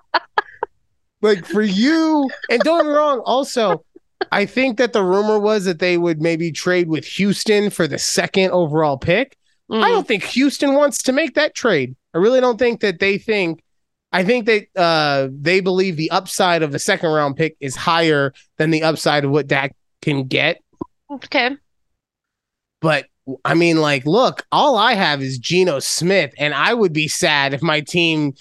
[1.21, 3.83] like for you, and don't get me wrong, also,
[4.31, 7.97] I think that the rumor was that they would maybe trade with Houston for the
[7.97, 9.37] second overall pick.
[9.71, 9.81] I Mm.
[9.81, 11.95] don't think Houston wants to make that trade.
[12.13, 13.61] I really don't think that they think.
[14.11, 18.33] I think that uh, they believe the upside of a second round pick is higher
[18.57, 20.59] than the upside of what Dak can get.
[21.11, 21.55] Okay.
[22.81, 23.05] But
[23.45, 27.53] I mean, like, look, all I have is Geno Smith, and I would be sad
[27.53, 28.33] if my team.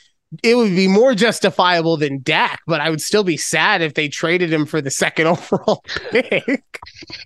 [0.43, 4.09] It would be more justifiable than Dak, but I would still be sad if they
[4.09, 6.79] traded him for the second overall pick.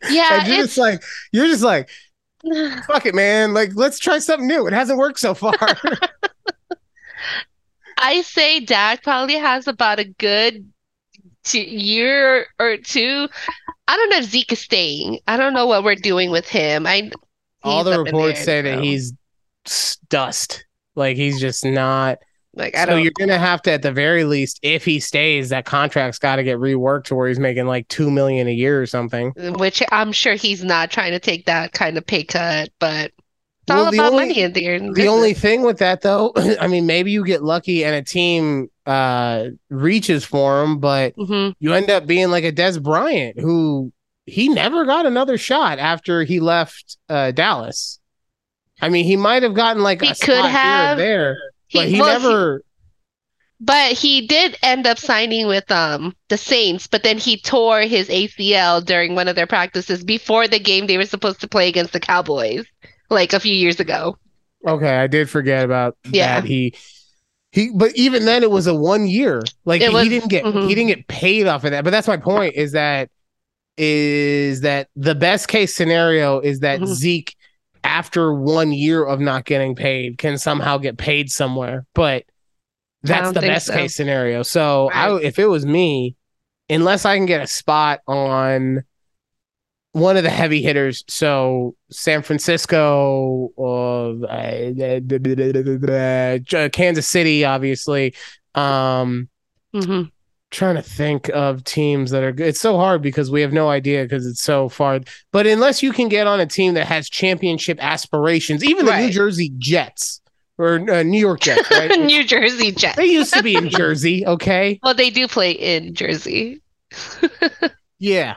[0.08, 1.02] Yeah, Like, you're it's just like,
[1.32, 1.90] you're just like,
[2.86, 3.54] fuck it, man.
[3.54, 4.66] Like, let's try something new.
[4.66, 5.56] It hasn't worked so far.
[7.98, 10.70] I say Dak probably has about a good
[11.44, 13.28] two, year or two.
[13.88, 15.20] I don't know if Zeke is staying.
[15.26, 16.86] I don't know what we're doing with him.
[16.86, 17.10] I
[17.62, 19.12] All the reports there, say that he's
[20.08, 20.64] dust.
[20.94, 22.18] Like he's just not.
[22.54, 25.48] Like I So don't you're gonna have to, at the very least, if he stays,
[25.48, 28.80] that contract's got to get reworked to where he's making like two million a year
[28.80, 29.32] or something.
[29.58, 33.14] which I'm sure he's not trying to take that kind of pay cut, but it's
[33.68, 34.78] Well, all about only- money in there.
[34.92, 38.68] The only thing with that, though, I mean, maybe you get lucky and a team
[38.84, 41.54] uh reaches for him, but Mhm.
[41.60, 43.92] you end up being like a Dez Bryant, who
[44.26, 47.98] he never got another shot after he left uh Dallas.
[48.80, 50.98] I mean, he might have gotten like He a could spot have.
[50.98, 51.38] here
[51.72, 52.62] there, but he, well, never.
[53.60, 58.08] But he did end up signing with um the Saints, but then he tore his
[58.08, 61.92] ACL during one of their practices before the game they were supposed to play against
[61.92, 62.64] the Cowboys,
[63.08, 64.16] like a few years ago.
[64.66, 66.40] Okay, I did forget about Yeah.
[66.40, 66.48] that.
[66.48, 66.74] He
[67.52, 69.42] he, but even then, it was a one year.
[69.64, 70.68] Like It he didn't get mhm.
[70.68, 71.84] he didn't get paid off of that.
[71.84, 72.54] But that's my point.
[72.54, 73.10] Is that
[73.76, 76.86] is that the best case scenario is that Mhm.
[76.86, 77.36] Zeke,
[77.84, 81.86] after one year of not getting paid, can somehow get paid somewhere.
[81.94, 82.24] But
[83.02, 83.74] that's the best so.
[83.74, 84.42] case scenario.
[84.42, 86.16] So I, if it was me,
[86.68, 88.84] unless I can get a spot on
[89.92, 94.68] one of the heavy hitters, so San Francisco or uh,
[96.72, 98.14] Kansas City, obviously.
[98.54, 99.28] Um,
[99.74, 100.02] hmm
[100.52, 102.46] trying to think of teams that are good.
[102.46, 105.00] It's so hard because we have no idea because it's so far.
[105.32, 109.10] But unless you can get on a team that has championship aspirations, even the New
[109.10, 110.20] Jersey Jets
[110.58, 111.90] or uh, New York Jets, right?
[112.00, 112.96] New Jersey Jets.
[112.96, 114.78] they used to be in Jersey, okay?
[114.82, 116.62] Well, they do play in Jersey.
[118.02, 118.34] Yeah.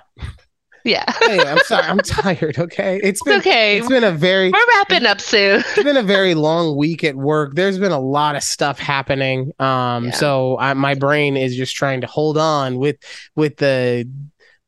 [0.86, 1.04] Yeah.
[1.20, 1.84] Hey, I'm sorry.
[1.84, 3.00] I'm tired, okay?
[3.04, 3.78] It's been okay.
[3.80, 5.60] it's been a very We're wrapping up soon.
[5.62, 7.56] it's been a very long week at work.
[7.56, 9.52] There's been a lot of stuff happening.
[9.60, 10.12] Um, Yeah.
[10.12, 12.98] so I, my brain is just trying to hold on with
[13.36, 14.08] with the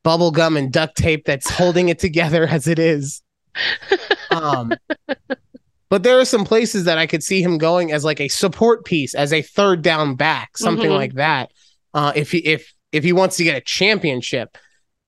[0.02, 3.22] bubble gum and duct tape that's holding it together as it is.
[4.30, 4.72] Um,
[5.88, 8.84] but there are some places that I could see him going as like a support
[8.84, 10.96] piece, as a third down back, something Mhm.
[10.96, 11.50] like that.
[11.94, 14.56] Uh, if he if if he wants to get a championship.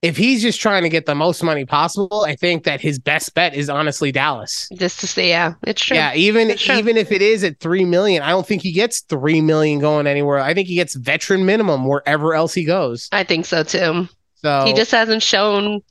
[0.02, 3.34] If he's just trying to get the most money possible, I think that his best
[3.34, 4.68] bet is honestly Dallas.
[4.74, 5.96] Just to say, yeah, it's true.
[5.96, 6.76] Yeah, even true.
[6.76, 10.06] even if it is at three million, I don't think he gets three million going
[10.06, 10.38] anywhere.
[10.38, 13.08] I think he gets veteran minimum wherever else he goes.
[13.12, 14.08] I think so too.
[14.36, 15.82] So He just hasn't shown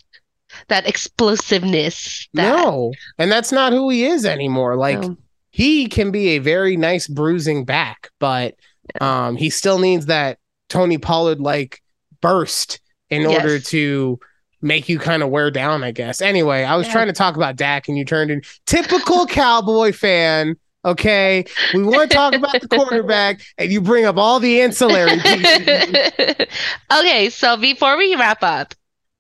[0.69, 2.27] that explosiveness.
[2.34, 4.76] That, no, and that's not who he is anymore.
[4.76, 5.19] Like um,
[5.52, 8.56] he can be a very nice bruising back, but
[8.99, 11.84] um, he still needs that Tony Pollard like
[12.22, 12.80] burst
[13.10, 14.19] in order to
[14.61, 16.22] make you kind of wear down, I guess.
[16.22, 16.94] Anyway, I was Yeah.
[16.94, 20.56] trying to talk about Dak and you turned in typical cowboy fan.
[20.86, 21.45] Okay.
[21.73, 26.48] We want to talk about the quarterback and you bring up all the ancillary pieces.
[26.91, 28.73] okay, so before we wrap up,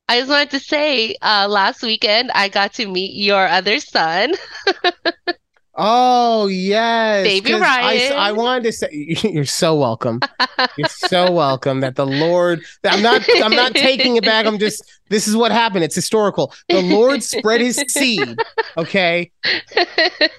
[0.07, 4.33] I just wanted to say uh, last weekend I got to meet your other son.
[5.81, 8.13] Oh yes, Baby 'cause I, Ryan.
[8.17, 8.89] I wanted to say
[9.23, 10.19] you're so welcome.
[10.77, 11.79] You're so welcome.
[11.79, 14.45] That the Lord, I'm not, I'm not taking it back.
[14.45, 14.83] I'm just.
[15.07, 15.85] This is what happened.
[15.85, 16.53] It's historical.
[16.67, 18.37] The Lord spread His seed.
[18.77, 19.31] Okay.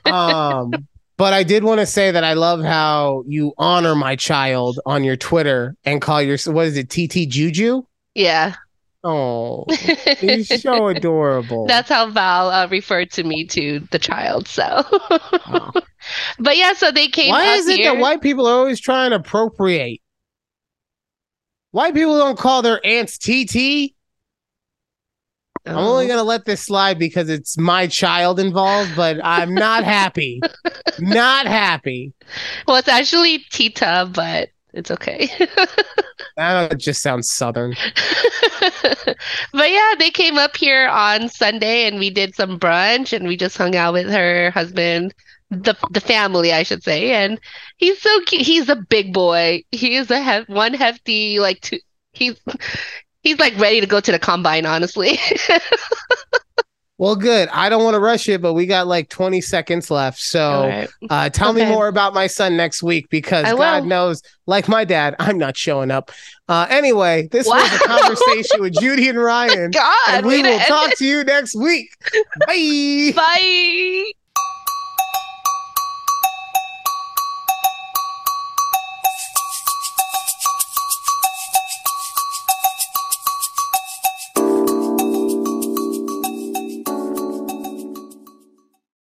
[0.04, 0.72] Um.
[1.16, 5.04] But I did want to say that I love how you honor my child on
[5.04, 7.82] your Twitter and call your what is it TT Juju?
[8.14, 8.54] yeah.
[9.02, 9.64] Oh,
[10.18, 11.66] he's so adorable.
[11.66, 14.46] That's how Val uh, referred to me to the child.
[14.46, 14.82] So,
[16.38, 17.94] but yeah, so they came Why is it here.
[17.94, 20.00] that white people are always trying to appropriate?
[21.70, 23.94] White people don't call their aunts TT.
[25.66, 26.08] I'm only Oh.
[26.08, 30.40] gonna let this slide because it's my child involved, but I'm not happy.
[30.98, 32.12] not happy.
[32.66, 35.30] Well, it's actually Tita, but it's okay.
[36.36, 37.74] That uh, just sounds southern.
[39.52, 43.36] But yeah, they came up here on Sunday and we did some brunch and we
[43.36, 45.14] just hung out with her husband,
[45.50, 47.12] the the family, I should say.
[47.12, 47.40] And
[47.76, 48.42] he's so cute.
[48.42, 49.64] He's a big boy.
[49.70, 51.78] He is a hef one hefty, like two.
[52.12, 52.40] He's
[53.22, 55.18] he's like ready to go to the combine, honestly.
[57.00, 57.48] Well, good.
[57.48, 60.20] I don't want to rush it, but we got like 20 seconds left.
[60.20, 60.90] So All right.
[61.08, 63.88] uh, tell me more about my son next week because I God will.
[63.88, 66.10] knows, like my dad, I'm not showing up.
[66.46, 69.70] Uh, anyway, this was a conversation with Judy and Ryan.
[69.70, 70.98] God, and we will talk it.
[70.98, 71.88] to you next week.
[72.46, 73.12] Bye.
[73.16, 74.12] Bye.